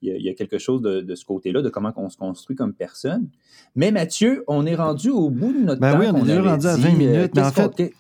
y, 0.03 0.11
a, 0.11 0.17
y 0.17 0.29
a 0.29 0.35
quelque 0.35 0.59
chose 0.59 0.83
de, 0.83 1.15
ce 1.15 1.25
côté-là, 1.25 1.63
de 1.63 1.69
comment 1.69 1.93
on 1.97 2.09
se 2.09 2.17
construit 2.17 2.57
comme 2.57 2.73
personne. 2.73 3.29
Mais 3.75 3.91
Mathieu, 3.91 4.45
on 4.49 4.67
est 4.67 4.75
rendu 4.75 5.11
au 5.11 5.31
bout 5.31 5.53
de 5.53 5.61
notre 5.61 5.81
ben 5.81 5.93
temps. 5.93 6.01
Oui, 6.01 6.07
on, 6.13 6.27
est 6.27 6.39
rendu 6.39 6.67
à 6.67 6.77
20 6.77 6.89
euh, 6.89 6.97
minutes. 6.97 7.33
mais 7.35 7.43
en 7.43 7.53
fait, 7.53 7.93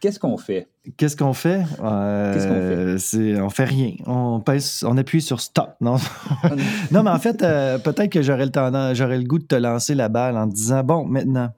Qu'est-ce 0.00 0.20
qu'on 0.20 0.36
fait? 0.36 0.68
Qu'est-ce 0.96 1.16
qu'on 1.16 1.32
fait? 1.32 1.62
Euh, 1.82 2.34
Qu'est-ce 2.34 2.46
qu'on 2.46 2.98
fait? 2.98 3.40
On 3.40 3.50
fait 3.50 3.64
rien. 3.64 3.92
On, 4.06 4.40
pèse, 4.40 4.84
on 4.86 4.96
appuie 4.96 5.22
sur 5.22 5.40
stop. 5.40 5.74
Non, 5.80 5.96
non 6.90 7.02
mais 7.02 7.10
en 7.10 7.18
fait, 7.18 7.42
euh, 7.42 7.78
peut-être 7.78 8.10
que 8.10 8.22
j'aurais 8.22 8.46
le, 8.46 8.94
j'aurais 8.94 9.18
le 9.18 9.24
goût 9.24 9.38
de 9.38 9.44
te 9.44 9.54
lancer 9.54 9.94
la 9.94 10.08
balle 10.08 10.36
en 10.36 10.48
te 10.48 10.54
disant, 10.54 10.82
bon, 10.82 11.04
maintenant, 11.04 11.50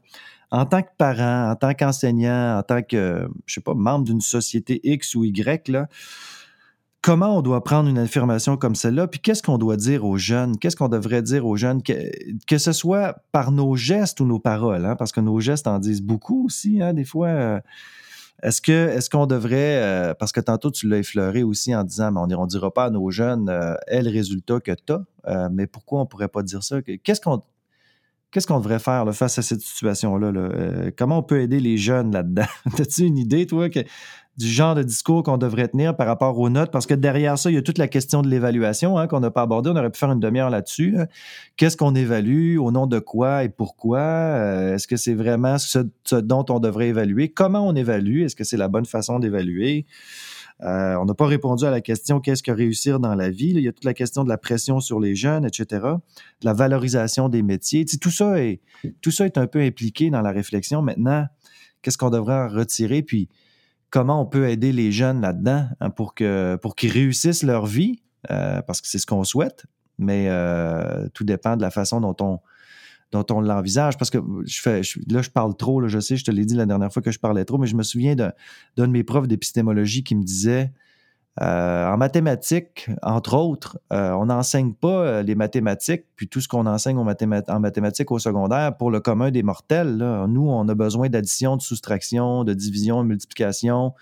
en 0.51 0.66
tant 0.66 0.83
que 0.83 0.88
parent, 0.99 1.51
en 1.51 1.57
tant 1.57 1.75
qu'enseignant, 1.75 2.59
en 2.59 2.62
tant 2.62 2.83
que, 2.83 3.29
je 3.47 3.55
sais 3.55 3.61
pas, 3.61 3.75
membre 3.75 4.07
d'une 4.07 4.21
société 4.21 4.81
X 4.83 5.14
ou 5.14 5.25
Y, 5.25 5.69
là, 5.69 5.87
comment 7.03 7.38
on 7.38 7.43
doit 7.43 7.62
prendre 7.62 7.88
une 7.88 7.99
affirmation 7.99 8.57
comme 8.57 8.75
celle-là, 8.75 9.07
puis 9.07 9.21
qu'est-ce 9.21 9.43
qu'on 9.43 9.59
doit 9.59 9.77
dire 9.77 10.05
aux 10.05 10.19
jeunes, 10.19 10.59
qu'est-ce 10.59 10.77
qu'on 10.77 10.88
devrait 10.88 11.23
dire 11.23 11.47
aux 11.47 11.57
jeunes, 11.57 11.83
que, 11.83 11.93
que, 12.47 12.59
ce 12.59 12.73
soit 12.73 13.16
par 13.33 13.53
nos 13.53 13.77
gestes 13.77 14.21
ou 14.21 14.27
nos 14.27 14.38
paroles, 14.38 14.85
hein, 14.85 14.97
parce 14.97 15.12
que 15.12 15.21
nos 15.21 15.40
gestes 15.40 15.66
en 15.66 15.79
disent 15.79 16.03
beaucoup 16.03 16.47
aussi, 16.47 16.83
hein, 16.83 16.93
des 16.95 17.05
fois. 17.05 17.29
Euh, 17.29 17.61
est-ce 18.42 18.62
que 18.62 18.88
est-ce 18.88 19.11
qu'on 19.11 19.26
devrait, 19.26 19.83
euh, 19.83 20.14
parce 20.14 20.33
que 20.33 20.40
tantôt 20.40 20.70
tu 20.70 20.88
l'as 20.88 20.98
effleuré 20.98 21.42
aussi 21.42 21.74
en 21.74 21.85
disant, 21.85 22.11
mais 22.12 22.20
on 22.20 22.42
ne 22.42 22.46
dira 22.46 22.72
pas 22.72 22.85
à 22.85 22.90
nos 22.90 23.11
jeunes, 23.11 23.48
euh, 23.48 23.74
le 23.90 24.11
résultat 24.11 24.61
que 24.61 24.72
tu 24.72 24.92
as, 24.92 25.48
mais 25.50 25.66
pourquoi 25.66 26.00
on 26.00 26.05
ne 26.05 26.09
pourrait 26.09 26.29
pas 26.29 26.42
dire 26.42 26.62
ça? 26.62 26.81
Qu'est-ce 26.83 27.20
qu'on 27.20 27.42
Qu'est-ce 28.31 28.46
devrait 28.53 28.79
faire 28.79 29.12
face 29.12 29.38
à 29.38 29.42
cette 29.42 29.61
situation-là? 29.61 30.29
Euh, 30.29 30.92
comment 30.96 31.18
on 31.18 31.22
peut 31.22 31.40
aider 31.40 31.59
les 31.59 31.76
jeunes 31.76 32.12
là-dedans? 32.12 32.46
As-tu 32.79 33.03
une 33.03 33.18
idée, 33.18 33.44
toi, 33.44 33.68
du 34.40 34.48
genre 34.48 34.74
de 34.74 34.83
discours 34.83 35.22
qu'on 35.22 35.37
devrait 35.37 35.68
tenir 35.68 35.94
par 35.94 36.07
rapport 36.07 36.38
aux 36.38 36.48
notes? 36.48 36.70
Parce 36.70 36.87
que 36.87 36.94
derrière 36.94 37.38
ça, 37.38 37.50
il 37.50 37.55
y 37.55 37.59
a 37.59 37.62
toute 37.62 37.76
la 37.76 37.88
question 37.88 38.22
de 38.22 38.29
l'évaluation 38.29 38.96
hein, 38.96 39.07
qu'on 39.07 39.20
n'a 39.20 39.31
pas 39.31 39.42
abordée. 39.42 39.68
On 39.68 39.76
aurait 39.76 39.90
pu 39.90 39.98
faire 39.98 40.11
une 40.11 40.18
demi-heure 40.18 40.48
là-dessus. 40.48 40.96
Hein. 40.98 41.07
Qu'est-ce 41.57 41.76
qu'on 41.76 41.94
évalue? 41.94 42.59
Au 42.59 42.72
nom 42.72 42.87
de 42.87 42.98
quoi 42.98 43.44
et 43.44 43.50
pourquoi? 43.50 44.00
Euh, 44.00 44.74
est-ce 44.74 44.88
que 44.88 44.96
c'est 44.96 45.14
vraiment 45.14 45.59
ce, 45.59 45.81
dont 46.14 46.46
on 46.48 46.59
devrait 46.59 46.88
évaluer? 46.88 47.29
Comment 47.29 47.66
on 47.66 47.74
évalue? 47.74 48.22
Est-ce 48.22 48.35
que 48.35 48.44
c'est 48.44 48.57
la 48.57 48.68
bonne 48.68 48.87
façon 48.87 49.18
d'évaluer? 49.18 49.85
Euh, 50.62 50.94
on 50.96 51.05
n'a 51.05 51.14
pas 51.14 51.26
répondu 51.26 51.64
à 51.64 51.70
la 51.70 51.83
question 51.83 52.20
qu'est-ce 52.20 52.42
que 52.42 52.50
réussir 52.50 52.98
dans 52.98 53.14
la 53.14 53.29
vie. 53.29 53.50
Il 53.50 53.61
y 53.61 53.68
a 53.68 53.72
toute 53.72 53.85
la 53.85 53.94
question 53.94 54.24
de 54.24 54.31
la 54.31 54.38
pression 54.38 54.81
sur 54.81 55.00
les 55.00 55.14
jeunes, 55.14 55.44
etc., 55.44 55.66
de 55.70 56.46
la 56.46 56.55
valorisation 56.55 57.29
des 57.29 57.42
métiers. 57.42 57.85
tout, 58.00 58.11
ça 58.11 58.42
est, 58.42 58.61
tout 59.03 59.11
ça 59.11 59.26
est 59.26 59.37
un 59.37 59.46
peu 59.46 59.61
impliqué 59.61 60.09
dans 60.09 60.22
la 60.22 60.33
réflexion. 60.33 60.81
Maintenant, 60.81 61.26
qu'est-ce 61.83 61.98
qu'on 61.98 62.11
devrait 62.11 62.35
en 62.35 62.48
retirer? 62.48 63.03
Puis 63.03 63.29
comment 63.90 64.20
on 64.20 64.26
peut 64.26 64.48
aider 64.48 64.72
les 64.72 64.92
jeunes 64.92 65.20
là-dedans 65.20 65.68
hein, 65.81 65.90
pour, 65.90 66.14
qu'ils 66.14 66.90
réussissent 66.90 67.42
leur 67.42 67.66
vie, 67.66 68.03
euh, 68.31 68.62
parce 68.62 68.81
que 68.81 68.88
c'est 68.88 68.98
ce 68.98 69.07
qu'on 69.07 69.24
souhaite, 69.24 69.66
mais 69.98 70.26
euh, 70.29 71.09
tout 71.12 71.24
dépend 71.24 71.57
de 71.57 71.62
la 71.62 71.70
façon 71.70 72.00
dont 72.00 72.16
on, 72.20 72.40
dont 73.12 73.26
on 73.31 73.40
l'envisage. 73.40 73.98
Parce 73.98 74.11
que 74.11 74.18
je 74.44 74.61
fais, 74.61 74.83
là, 75.09 75.22
je 75.22 75.31
parle 75.31 75.57
trop, 75.57 75.87
je 75.87 75.98
sais, 75.98 76.16
je 76.16 76.24
te 76.24 76.31
l'ai 76.31 76.44
dit 76.44 76.55
la 76.55 76.66
dernière 76.66 76.92
fois 76.92 77.03
que 77.03 77.11
je 77.11 77.18
parlais 77.18 77.44
trop, 77.44 77.59
mais 77.59 77.66
je 77.66 77.76
me 77.76 77.83
souviens 77.83 78.14
d'un 78.14 78.33
de, 78.76 78.87
mes 78.87 79.05
profs 79.05 79.29
d'épistémologie 79.29 80.05
qui 80.05 80.14
me 80.14 80.22
disait 80.22 80.72
euh, 81.40 81.87
en 81.87 81.97
mathématiques, 81.97 82.90
entre 83.03 83.37
autres, 83.37 83.79
euh, 83.93 84.11
on 84.12 84.27
n'enseigne 84.27 84.75
pas 84.75 84.88
euh, 84.88 85.23
les 85.23 85.37
mathématiques, 85.37 86.05
puis 86.16 86.29
tout 86.29 86.40
ce 86.40 86.49
qu'on 86.49 86.66
enseigne 86.66 86.99
en 86.99 87.61
mathématiques 87.61 88.11
au 88.11 88.19
secondaire 88.19 88.77
pour 88.77 88.90
le 88.90 89.01
commun 89.01 89.31
des 89.31 89.43
mortels. 89.43 89.97
Nous, 90.29 90.49
on 90.49 90.69
a 90.69 90.75
besoin 90.75 91.09
d'addition, 91.09 91.57
de 91.57 91.62
soustraction, 91.62 92.45
de 92.45 92.53
division, 92.53 93.03
de 93.03 93.09
multiplication, 93.09 93.95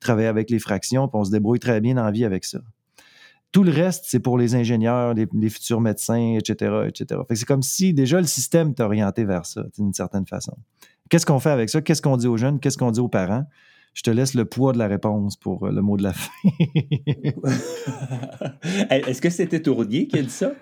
travailler 0.00 0.26
avec 0.26 0.50
les 0.50 0.58
fractions, 0.58 1.08
puis 1.08 1.18
on 1.18 1.24
se 1.24 1.30
débrouille 1.30 1.60
très 1.60 1.80
bien 1.80 1.94
la 1.94 2.10
vie 2.10 2.24
avec 2.24 2.44
ça. 2.44 2.58
Tout 3.52 3.62
le 3.62 3.70
reste, 3.70 4.06
c'est 4.08 4.20
pour 4.20 4.36
les 4.36 4.54
ingénieurs, 4.54 5.14
les, 5.14 5.50
futurs 5.50 5.80
médecins, 5.80 6.36
etc., 6.38 6.88
etc. 6.88 7.20
c'est 7.34 7.44
comme 7.44 7.62
si 7.62 7.92
déjà 7.94 8.18
le 8.18 8.26
système 8.26 8.74
t'a 8.74 8.86
orienté 8.86 9.24
vers 9.24 9.46
ça, 9.46 9.62
d'une 9.76 9.92
certaine 9.92 10.26
façon. 10.26 10.56
Qu'est-ce 11.10 11.26
qu'on 11.26 11.38
fait 11.38 11.50
avec 11.50 11.68
ça? 11.68 11.82
Qu'est-ce 11.82 12.00
qu'on 12.00 12.16
dit 12.16 12.26
aux 12.26 12.38
jeunes? 12.38 12.58
Qu'est-ce 12.58 12.78
qu'on 12.78 12.90
dit 12.90 13.00
aux 13.00 13.08
parents? 13.08 13.44
Je 13.94 14.02
te 14.02 14.10
laisse 14.10 14.34
le 14.34 14.44
poids 14.44 14.72
de 14.72 14.78
la 14.78 14.88
réponse 14.88 15.36
pour 15.36 15.66
euh, 15.66 15.70
le 15.70 15.82
mot 15.82 15.96
de 15.96 16.02
la 16.02 16.12
fin. 16.12 16.30
Est-ce 18.90 19.20
que 19.20 19.30
c'était 19.30 19.60
Tournier 19.60 20.06
qui 20.06 20.18
a 20.18 20.22
dit 20.22 20.30
ça? 20.30 20.52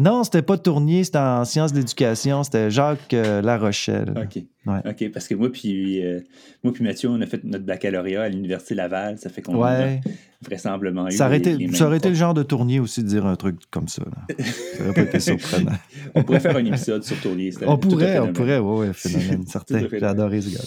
Non, 0.00 0.24
c'était 0.24 0.42
pas 0.42 0.56
Tournier, 0.56 1.04
c'était 1.04 1.18
en 1.18 1.44
sciences 1.44 1.72
d'éducation, 1.72 2.42
c'était 2.44 2.70
Jacques 2.70 3.12
euh, 3.12 3.42
Larochelle. 3.42 4.14
OK. 4.16 4.42
OK, 4.86 5.10
parce 5.12 5.28
que 5.28 5.34
moi 5.34 5.50
puis, 5.50 6.04
euh, 6.04 6.20
moi 6.62 6.72
puis 6.72 6.84
Mathieu, 6.84 7.10
on 7.10 7.20
a 7.20 7.26
fait 7.26 7.42
notre 7.44 7.64
baccalauréat 7.64 8.22
à 8.22 8.28
l'Université 8.28 8.74
Laval, 8.74 9.18
ça 9.18 9.28
fait 9.28 9.42
qu'on 9.42 9.56
ouais. 9.56 10.00
a 10.04 10.46
vraisemblablement 10.46 11.10
ça 11.10 11.26
aurait, 11.26 11.38
été, 11.38 11.68
ça 11.72 11.86
aurait 11.86 11.98
été 11.98 12.08
le 12.08 12.14
genre 12.14 12.32
de 12.32 12.42
Tournier 12.42 12.80
aussi 12.80 13.02
de 13.02 13.08
dire 13.08 13.26
un 13.26 13.36
truc 13.36 13.56
comme 13.70 13.88
ça. 13.88 14.02
ça 14.38 14.84
aurait 14.84 14.94
pas 14.94 15.02
été 15.02 15.20
surprenant. 15.20 15.72
on 16.14 16.22
pourrait 16.22 16.40
faire 16.40 16.56
un 16.56 16.64
épisode 16.64 17.02
sur 17.02 17.20
Tournier. 17.20 17.52
On 17.66 17.76
pourrait, 17.76 18.18
on 18.18 18.32
pourrait, 18.32 18.58
oui, 18.58 18.86
ouais, 18.86 18.92
phénomène, 18.92 19.46
certain. 19.46 19.86
J'ai 19.90 20.02
adoré 20.02 20.40
ce 20.40 20.56
gars. 20.56 20.64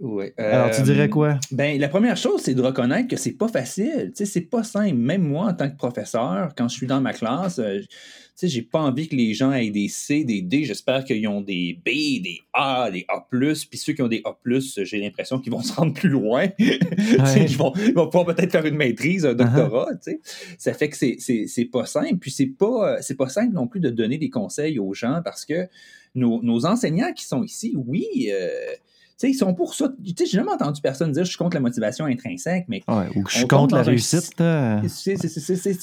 Ouais. 0.00 0.34
Alors, 0.36 0.70
tu 0.70 0.82
dirais 0.82 1.08
quoi? 1.08 1.30
Euh, 1.30 1.38
ben, 1.52 1.78
la 1.78 1.88
première 1.88 2.16
chose, 2.16 2.40
c'est 2.42 2.54
de 2.54 2.62
reconnaître 2.62 3.08
que 3.08 3.16
c'est 3.16 3.32
pas 3.32 3.46
facile. 3.46 4.12
Tu 4.14 4.24
sais, 4.24 4.26
c'est 4.26 4.40
pas 4.40 4.64
simple. 4.64 4.96
Même 4.96 5.22
moi, 5.22 5.46
en 5.46 5.54
tant 5.54 5.70
que 5.70 5.76
professeur, 5.76 6.52
quand 6.56 6.68
je 6.68 6.74
suis 6.74 6.86
dans 6.88 7.00
ma 7.00 7.12
classe, 7.12 7.60
euh, 7.60 7.78
tu 7.78 7.86
sais, 8.34 8.48
j'ai 8.48 8.62
pas 8.62 8.80
envie 8.80 9.08
que 9.08 9.14
les 9.14 9.34
gens 9.34 9.52
aient 9.52 9.70
des 9.70 9.86
C, 9.86 10.24
des 10.24 10.42
D. 10.42 10.64
J'espère 10.64 11.04
qu'ils 11.04 11.26
ont 11.28 11.40
des 11.40 11.78
B, 11.84 12.22
des 12.22 12.40
A, 12.52 12.90
des 12.90 13.06
A+. 13.08 13.24
Puis 13.30 13.78
ceux 13.78 13.92
qui 13.92 14.02
ont 14.02 14.08
des 14.08 14.20
A+, 14.24 14.36
j'ai 14.82 15.00
l'impression 15.00 15.38
qu'ils 15.38 15.52
vont 15.52 15.62
se 15.62 15.72
rendre 15.72 15.94
plus 15.94 16.08
loin. 16.08 16.48
ils, 16.58 17.56
vont, 17.56 17.72
ils 17.76 17.94
vont 17.94 18.08
pouvoir 18.08 18.34
peut-être 18.34 18.50
faire 18.50 18.66
une 18.66 18.76
maîtrise, 18.76 19.24
un 19.24 19.34
doctorat. 19.34 19.92
Uh-huh. 19.92 19.98
tu 20.04 20.10
sais. 20.10 20.20
Ça 20.58 20.74
fait 20.74 20.88
que 20.88 20.96
c'est 20.96 21.64
pas 21.66 21.86
simple. 21.86 22.16
Puis 22.20 22.32
c'est 22.32 22.46
pas, 22.46 23.00
c'est 23.00 23.16
pas 23.16 23.28
simple 23.28 23.54
non 23.54 23.68
plus 23.68 23.80
de 23.80 23.90
donner 23.90 24.18
des 24.18 24.30
conseils 24.30 24.80
aux 24.80 24.92
gens 24.92 25.20
parce 25.24 25.44
que 25.44 25.68
nos, 26.16 26.42
nos 26.42 26.66
enseignants 26.66 27.12
qui 27.12 27.24
sont 27.24 27.44
ici, 27.44 27.74
oui... 27.76 28.30
Euh, 28.32 28.74
ils 29.22 29.34
sont 29.34 29.54
pour 29.54 29.74
ça. 29.74 29.92
Tu 30.04 30.10
sais, 30.18 30.26
j'ai 30.26 30.38
jamais 30.38 30.52
entendu 30.52 30.80
personne 30.80 31.12
dire 31.12 31.24
je 31.24 31.30
suis 31.30 31.38
contre 31.38 31.56
la 31.56 31.60
motivation 31.60 32.06
intrinsèque, 32.06 32.66
mais. 32.68 32.82
ou 32.88 33.24
je 33.28 33.38
suis 33.38 33.46
contre 33.46 33.74
la 33.74 33.82
réussite. 33.82 34.34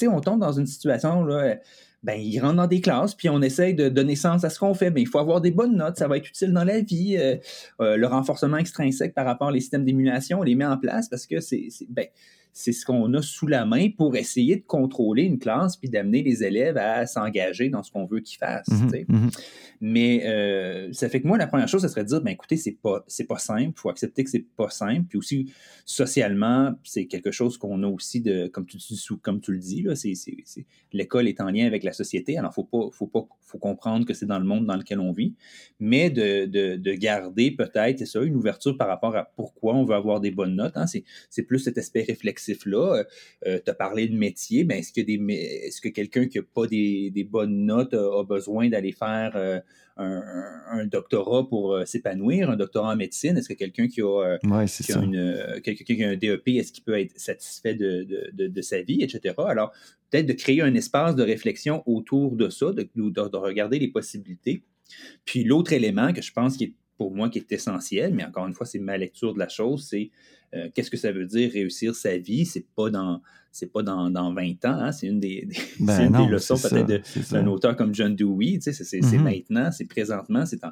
on 0.08 0.20
tombe 0.20 0.40
dans 0.40 0.52
une 0.52 0.66
situation, 0.66 1.24
là, 1.24 1.56
ben, 2.02 2.20
ils 2.20 2.40
rentrent 2.40 2.56
dans 2.56 2.66
des 2.66 2.80
classes, 2.80 3.14
puis 3.14 3.28
on 3.28 3.40
essaye 3.42 3.74
de 3.74 3.88
donner 3.88 4.16
sens 4.16 4.42
à 4.42 4.50
ce 4.50 4.58
qu'on 4.58 4.74
fait. 4.74 4.90
Mais 4.90 5.02
il 5.02 5.06
faut 5.06 5.18
avoir 5.18 5.40
des 5.40 5.52
bonnes 5.52 5.76
notes, 5.76 5.98
ça 5.98 6.08
va 6.08 6.16
être 6.16 6.28
utile 6.28 6.52
dans 6.52 6.64
la 6.64 6.80
vie. 6.80 7.16
Euh, 7.16 7.36
euh, 7.80 7.96
le 7.96 8.06
renforcement 8.06 8.56
extrinsèque 8.56 9.14
par 9.14 9.24
rapport 9.24 9.48
aux 9.48 9.54
systèmes 9.54 9.84
d'émulation, 9.84 10.40
on 10.40 10.42
les 10.42 10.56
met 10.56 10.66
en 10.66 10.78
place 10.78 11.08
parce 11.08 11.26
que 11.26 11.40
c'est. 11.40 11.68
Ben, 11.88 12.06
c'est 12.54 12.72
ce 12.72 12.84
qu'on 12.84 13.12
a 13.14 13.22
sous 13.22 13.46
la 13.46 13.64
main 13.64 13.88
pour 13.96 14.14
essayer 14.14 14.56
de 14.56 14.64
contrôler 14.66 15.22
une 15.22 15.38
classe 15.38 15.76
puis 15.76 15.88
d'amener 15.88 16.22
les 16.22 16.44
élèves 16.44 16.76
à 16.76 17.06
s'engager 17.06 17.70
dans 17.70 17.82
ce 17.82 17.90
qu'on 17.90 18.04
veut 18.04 18.20
qu'ils 18.20 18.38
fassent. 18.38 18.68
Mhm, 18.68 19.04
mhm. 19.08 19.30
Mais 19.84 20.22
euh, 20.26 20.92
ça 20.92 21.08
fait 21.08 21.20
que 21.20 21.26
moi, 21.26 21.36
la 21.36 21.48
première 21.48 21.66
chose, 21.66 21.82
ce 21.82 21.88
serait 21.88 22.04
de 22.04 22.08
dire, 22.08 22.20
ben 22.20 22.30
écoutez, 22.30 22.56
c'est 22.56 22.78
pas, 22.80 23.02
c'est 23.08 23.26
pas 23.26 23.38
simple, 23.38 23.72
il 23.76 23.80
faut 23.80 23.90
accepter 23.90 24.22
que 24.22 24.30
c'est 24.30 24.46
pas 24.56 24.70
simple. 24.70 25.06
Puis 25.08 25.18
aussi, 25.18 25.52
socialement, 25.84 26.72
c'est 26.84 27.06
quelque 27.06 27.32
chose 27.32 27.58
qu'on 27.58 27.82
a 27.82 27.88
aussi 27.88 28.20
de, 28.20 28.46
comme 28.46 28.64
tu, 28.64 28.78
comme 29.20 29.40
tu 29.40 29.50
le 29.50 29.58
dis, 29.58 29.82
là, 29.82 29.96
c'est, 29.96 30.14
l'école 30.92 31.26
est 31.26 31.40
en 31.40 31.50
lien 31.50 31.66
avec 31.66 31.82
la 31.82 31.92
société, 31.92 32.38
alors 32.38 32.54
faut 32.54 32.62
pas, 32.62 32.90
faut 32.92 33.08
pas, 33.08 33.26
faut 33.40 33.58
comprendre 33.58 34.06
que 34.06 34.14
c'est 34.14 34.26
dans 34.26 34.38
le 34.38 34.44
monde 34.44 34.66
dans 34.66 34.76
lequel 34.76 35.00
on 35.00 35.10
vit, 35.10 35.34
mais 35.80 36.10
de, 36.10 36.46
de, 36.46 36.76
de 36.76 36.92
garder 36.92 37.50
peut-être, 37.50 38.06
ça, 38.06 38.22
une 38.22 38.36
ouverture 38.36 38.76
par 38.76 38.86
rapport 38.86 39.16
à 39.16 39.24
pourquoi 39.34 39.74
on 39.74 39.84
veut 39.84 39.96
avoir 39.96 40.20
des 40.20 40.30
bonnes 40.30 40.54
notes. 40.54 40.76
Hein. 40.76 40.86
C'est, 40.86 41.42
plus 41.42 41.58
cet 41.58 41.76
aspect 41.76 42.04
réflexif-là. 42.04 43.04
Euh, 43.48 43.58
tu 43.64 43.68
as 43.68 43.74
parlé 43.74 44.06
de 44.06 44.16
métier, 44.16 44.62
ben 44.62 44.78
est-ce 44.78 44.92
que, 44.92 45.00
des, 45.00 45.20
est-ce 45.66 45.80
que 45.80 45.88
quelqu'un 45.88 46.26
qui 46.26 46.38
n'a 46.38 46.44
pas 46.54 46.68
des, 46.68 47.10
des, 47.10 47.24
bonnes 47.24 47.66
notes 47.66 47.94
a, 47.94 48.22
besoin 48.22 48.68
d'aller 48.68 48.92
faire 48.92 49.32
euh, 49.34 49.58
un, 49.96 50.86
doctorat 50.86 51.48
pour 51.48 51.74
euh, 51.74 51.84
s'épanouir, 51.84 52.50
un 52.50 52.56
doctorat 52.56 52.92
en 52.92 52.96
médecine? 52.96 53.36
Est-ce 53.36 53.48
que 53.48 53.54
quelqu'un 53.54 53.88
qui 53.88 54.00
a, 54.00 54.06
euh, 54.06 54.38
une, 54.42 55.16
euh, 55.16 55.60
qui 55.60 56.02
a 56.02 56.08
un 56.08 56.16
DEP, 56.16 56.48
est-ce 56.48 56.72
qu'il 56.72 56.84
peut 56.84 56.98
être 56.98 57.18
satisfait 57.18 57.74
de, 57.74 58.06
de, 58.32 58.62
sa 58.62 58.82
vie, 58.82 59.02
etc.? 59.02 59.34
Alors, 59.38 59.72
peut-être 60.10 60.26
de 60.26 60.32
créer 60.32 60.62
un 60.62 60.74
espace 60.74 61.14
de 61.14 61.22
réflexion 61.22 61.82
autour 61.86 62.36
de 62.36 62.48
ça, 62.48 62.72
de, 62.72 62.88
de 62.94 63.36
regarder 63.36 63.78
les 63.78 63.88
possibilités. 63.88 64.62
Puis 65.24 65.44
l'autre 65.44 65.72
élément 65.72 66.12
que 66.12 66.22
je 66.22 66.32
pense 66.32 66.56
qui 66.56 66.64
est 66.64 66.74
pour 66.98 67.10
moi 67.14 67.28
qui 67.28 67.38
est 67.38 67.52
essentiel, 67.52 68.14
mais 68.14 68.24
encore 68.24 68.46
une 68.46 68.54
fois, 68.54 68.66
c'est 68.66 68.78
ma 68.78 68.96
lecture 68.96 69.34
de 69.34 69.38
la 69.38 69.48
chose, 69.48 69.86
c'est 69.88 70.10
qu'est-ce 70.74 70.90
que 70.90 70.96
ça 70.96 71.12
veut 71.12 71.26
dire 71.26 71.50
réussir 71.52 71.94
sa 71.94 72.16
vie? 72.18 72.44
C'est 72.44 72.66
pas 72.74 72.90
dans 72.90 73.20
c'est 73.52 73.70
pas 73.70 73.82
dans, 73.82 74.08
dans, 74.08 74.32
20 74.32 74.64
ans, 74.64 74.78
hein? 74.80 74.92
c'est 74.92 75.06
une 75.06 75.20
des, 75.20 75.46
ben 75.80 76.06
une 76.06 76.24
des 76.24 76.26
leçons 76.26 76.56
peut-être 76.56 77.30
d'un 77.30 77.46
auteur 77.46 77.76
comme 77.76 77.94
John 77.94 78.16
Dewey, 78.16 78.58
c'est 78.62 78.72
mm-hmm. 78.72 79.20
maintenant, 79.20 79.70
c'est 79.70 79.84
présentement, 79.84 80.46
c'est 80.46 80.64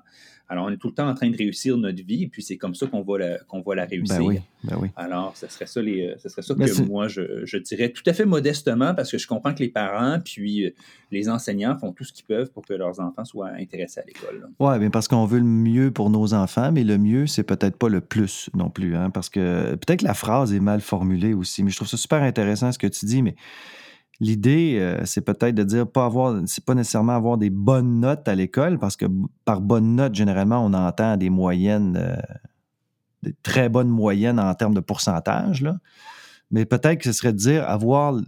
alors 0.50 0.66
on 0.66 0.70
est 0.70 0.78
tout 0.78 0.88
le 0.88 0.94
temps 0.94 1.08
en 1.08 1.14
train 1.14 1.30
de 1.30 1.36
réussir 1.36 1.76
notre 1.76 2.04
vie, 2.04 2.24
et 2.24 2.26
puis 2.26 2.42
c'est 2.42 2.56
comme 2.56 2.74
ça 2.74 2.88
qu'on 2.88 3.02
va 3.02 3.18
la, 3.18 3.38
qu'on 3.44 3.60
va 3.60 3.76
la 3.76 3.86
ben 3.86 3.90
réussir. 3.90 4.20
oui, 4.20 4.40
ben 4.64 4.76
oui. 4.80 4.88
Alors, 4.96 5.36
ce 5.36 5.46
serait 5.46 5.66
ça, 5.66 5.80
les, 5.80 6.12
ce 6.18 6.28
serait 6.28 6.42
ça 6.42 6.54
que 6.54 6.82
moi, 6.82 7.06
je, 7.06 7.44
je, 7.44 7.56
dirais 7.56 7.90
tout 7.90 8.02
à 8.06 8.12
fait 8.12 8.24
modestement, 8.24 8.92
parce 8.92 9.12
que 9.12 9.18
je 9.18 9.28
comprends 9.28 9.54
que 9.54 9.60
les 9.60 9.68
parents, 9.68 10.18
puis 10.18 10.64
euh, 10.64 10.70
les 11.12 11.28
enseignants 11.28 11.78
font 11.78 11.92
tout 11.92 12.02
ce 12.02 12.12
qu'ils 12.12 12.24
peuvent 12.24 12.50
pour 12.50 12.66
que 12.66 12.74
leurs 12.74 12.98
enfants 12.98 13.24
soient 13.24 13.50
intéressés 13.50 14.00
à 14.00 14.04
l'école. 14.04 14.48
Oui, 14.58 14.76
bien 14.80 14.90
parce 14.90 15.06
qu'on 15.06 15.24
veut 15.24 15.38
le 15.38 15.44
mieux 15.44 15.92
pour 15.92 16.10
nos 16.10 16.34
enfants, 16.34 16.72
mais 16.72 16.82
le 16.82 16.98
mieux, 16.98 17.28
c'est 17.28 17.44
peut-être 17.44 17.76
pas 17.76 17.88
le 17.88 18.00
plus 18.00 18.50
non 18.52 18.70
plus, 18.70 18.96
hein, 18.96 19.10
parce 19.10 19.28
que 19.28 19.69
peut-être 19.76 20.00
que 20.00 20.04
la 20.04 20.14
phrase 20.14 20.52
est 20.52 20.60
mal 20.60 20.80
formulée 20.80 21.34
aussi, 21.34 21.62
mais 21.62 21.70
je 21.70 21.76
trouve 21.76 21.88
ça 21.88 21.96
super 21.96 22.22
intéressant 22.22 22.72
ce 22.72 22.78
que 22.78 22.86
tu 22.86 23.06
dis, 23.06 23.22
mais 23.22 23.36
l'idée, 24.20 24.76
euh, 24.78 25.00
c'est 25.04 25.22
peut-être 25.22 25.54
de 25.54 25.64
dire 25.64 25.86
pas 25.86 26.04
avoir, 26.04 26.40
c'est 26.46 26.64
pas 26.64 26.74
nécessairement 26.74 27.14
avoir 27.14 27.38
des 27.38 27.50
bonnes 27.50 28.00
notes 28.00 28.28
à 28.28 28.34
l'école, 28.34 28.78
parce 28.78 28.96
que 28.96 29.06
par 29.44 29.60
bonne 29.60 29.96
note, 29.96 30.14
généralement, 30.14 30.64
on 30.64 30.72
entend 30.74 31.16
des 31.16 31.30
moyennes, 31.30 31.96
euh, 32.00 32.16
des 33.22 33.34
très 33.42 33.68
bonnes 33.68 33.88
moyennes 33.88 34.38
en 34.38 34.54
termes 34.54 34.74
de 34.74 34.80
pourcentage, 34.80 35.62
là. 35.62 35.78
Mais 36.50 36.64
peut-être 36.64 36.98
que 36.98 37.04
ce 37.04 37.12
serait 37.12 37.32
de 37.32 37.38
dire 37.38 37.68
avoir 37.68 38.20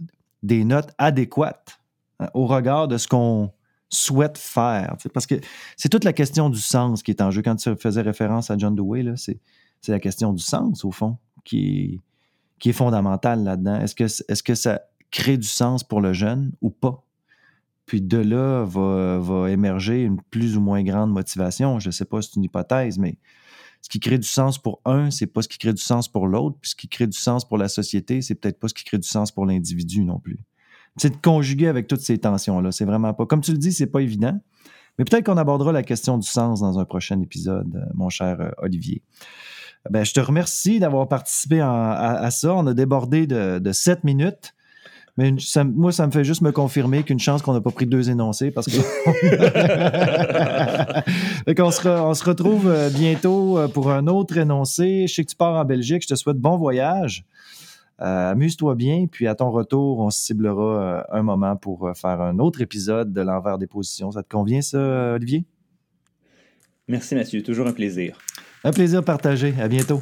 des 0.43 0.63
notes 0.63 0.91
adéquates 0.97 1.79
hein, 2.19 2.29
au 2.33 2.45
regard 2.45 2.87
de 2.87 2.97
ce 2.97 3.07
qu'on 3.07 3.51
souhaite 3.89 4.37
faire. 4.37 4.95
Parce 5.13 5.27
que 5.27 5.35
c'est 5.77 5.89
toute 5.89 6.03
la 6.03 6.13
question 6.13 6.49
du 6.49 6.59
sens 6.59 7.03
qui 7.03 7.11
est 7.11 7.21
en 7.21 7.31
jeu. 7.31 7.41
Quand 7.41 7.55
tu 7.55 7.75
faisais 7.75 8.01
référence 8.01 8.49
à 8.49 8.57
John 8.57 8.75
Dewey, 8.75 9.13
c'est 9.15 9.39
la 9.91 9.99
question 9.99 10.33
du 10.33 10.41
sens, 10.41 10.85
au 10.85 10.91
fond, 10.91 11.17
qui, 11.43 12.01
qui 12.59 12.69
est 12.69 12.73
fondamental 12.73 13.43
là-dedans. 13.43 13.79
Est-ce 13.79 13.95
que, 13.95 14.03
est 14.03 14.41
que 14.41 14.55
ça 14.55 14.81
crée 15.11 15.37
du 15.37 15.47
sens 15.47 15.83
pour 15.83 16.01
le 16.01 16.13
jeune 16.13 16.51
ou 16.61 16.69
pas? 16.69 17.03
Puis 17.85 18.01
de 18.01 18.17
là 18.17 18.63
va, 18.63 19.19
va 19.19 19.51
émerger 19.51 20.03
une 20.03 20.21
plus 20.21 20.55
ou 20.57 20.61
moins 20.61 20.83
grande 20.83 21.11
motivation. 21.11 21.79
Je 21.79 21.89
ne 21.89 21.91
sais 21.91 22.05
pas, 22.05 22.21
c'est 22.21 22.35
une 22.35 22.43
hypothèse, 22.43 22.97
mais 22.97 23.17
ce 23.81 23.89
qui 23.89 23.99
crée 23.99 24.17
du 24.17 24.27
sens 24.27 24.57
pour 24.57 24.79
un, 24.85 25.11
c'est 25.11 25.27
pas 25.27 25.41
ce 25.41 25.49
qui 25.49 25.57
crée 25.57 25.73
du 25.73 25.81
sens 25.81 26.07
pour 26.07 26.27
l'autre. 26.27 26.57
Puis 26.61 26.71
ce 26.71 26.75
qui 26.75 26.87
crée 26.87 27.07
du 27.07 27.17
sens 27.17 27.45
pour 27.45 27.57
la 27.57 27.67
société, 27.67 28.21
c'est 28.21 28.35
peut-être 28.35 28.59
pas 28.59 28.69
ce 28.69 28.73
qui 28.73 28.85
crée 28.85 28.97
du 28.97 29.07
sens 29.07 29.31
pour 29.31 29.45
l'individu 29.45 30.05
non 30.05 30.19
plus. 30.19 30.39
C'est 30.95 31.09
de 31.09 31.17
conjuguer 31.21 31.67
avec 31.67 31.87
toutes 31.87 31.99
ces 31.99 32.17
tensions-là. 32.17 32.71
C'est 32.71 32.85
vraiment 32.85 33.13
pas. 33.13 33.25
Comme 33.25 33.41
tu 33.41 33.51
le 33.51 33.57
dis, 33.57 33.73
c'est 33.73 33.87
pas 33.87 34.01
évident. 34.01 34.39
Mais 34.97 35.05
peut-être 35.05 35.25
qu'on 35.25 35.37
abordera 35.37 35.71
la 35.71 35.83
question 35.83 36.17
du 36.17 36.27
sens 36.27 36.61
dans 36.61 36.79
un 36.79 36.85
prochain 36.85 37.19
épisode, 37.19 37.89
mon 37.95 38.09
cher 38.09 38.39
euh, 38.39 38.51
Olivier. 38.59 39.01
Ben, 39.89 40.05
je 40.05 40.13
te 40.13 40.19
remercie 40.19 40.79
d'avoir 40.79 41.07
participé 41.07 41.59
à, 41.61 42.29
ça. 42.31 42.53
On 42.53 42.67
a 42.67 42.73
débordé 42.73 43.27
de, 43.27 43.59
de 43.59 43.71
7 43.71 44.03
minutes. 44.03 44.53
Mais 45.15 45.31
moi, 45.65 45.91
ça 45.91 46.07
me 46.07 46.11
fait 46.11 46.23
juste 46.23 46.41
me 46.41 46.51
confirmer 46.51 47.03
qu'une 47.03 47.19
chance 47.19 47.43
qu'on 47.43 47.53
n'a 47.53 47.61
pas 47.61 47.69
pris 47.69 47.85
deux 47.85 48.09
énoncés 48.09 48.49
parce 48.49 48.65
que. 48.65 48.77
on, 51.61 51.71
se 51.71 52.19
se 52.19 52.25
retrouve 52.25 52.67
euh, 52.67 52.89
bientôt 52.89 53.59
euh, 53.59 53.67
pour 53.67 53.91
un 53.91 54.07
autre 54.07 54.37
énoncé. 54.37 55.05
Je 55.07 55.13
sais 55.13 55.23
que 55.23 55.29
tu 55.29 55.35
pars 55.35 55.53
en 55.53 55.65
Belgique. 55.65 56.01
Je 56.01 56.07
te 56.07 56.15
souhaite 56.15 56.37
bon 56.37 56.57
voyage. 56.57 57.25
Euh, 58.01 58.31
amuse-toi 58.31 58.73
bien. 58.73 59.05
Puis 59.05 59.27
à 59.27 59.35
ton 59.35 59.51
retour, 59.51 59.99
on 59.99 60.09
ciblera 60.09 61.05
un 61.11 61.21
moment 61.21 61.57
pour 61.57 61.91
faire 61.95 62.19
un 62.19 62.39
autre 62.39 62.61
épisode 62.61 63.13
de 63.13 63.21
l'envers 63.21 63.59
des 63.59 63.67
positions. 63.67 64.11
Ça 64.11 64.23
te 64.23 64.29
convient, 64.29 64.63
ça, 64.63 65.13
Olivier? 65.13 65.45
Merci, 66.87 67.13
Mathieu. 67.13 67.43
Toujours 67.43 67.67
un 67.67 67.73
plaisir. 67.73 68.17
Un 68.63 68.71
plaisir 68.71 69.03
partagé. 69.03 69.53
À 69.59 69.67
bientôt. 69.67 70.01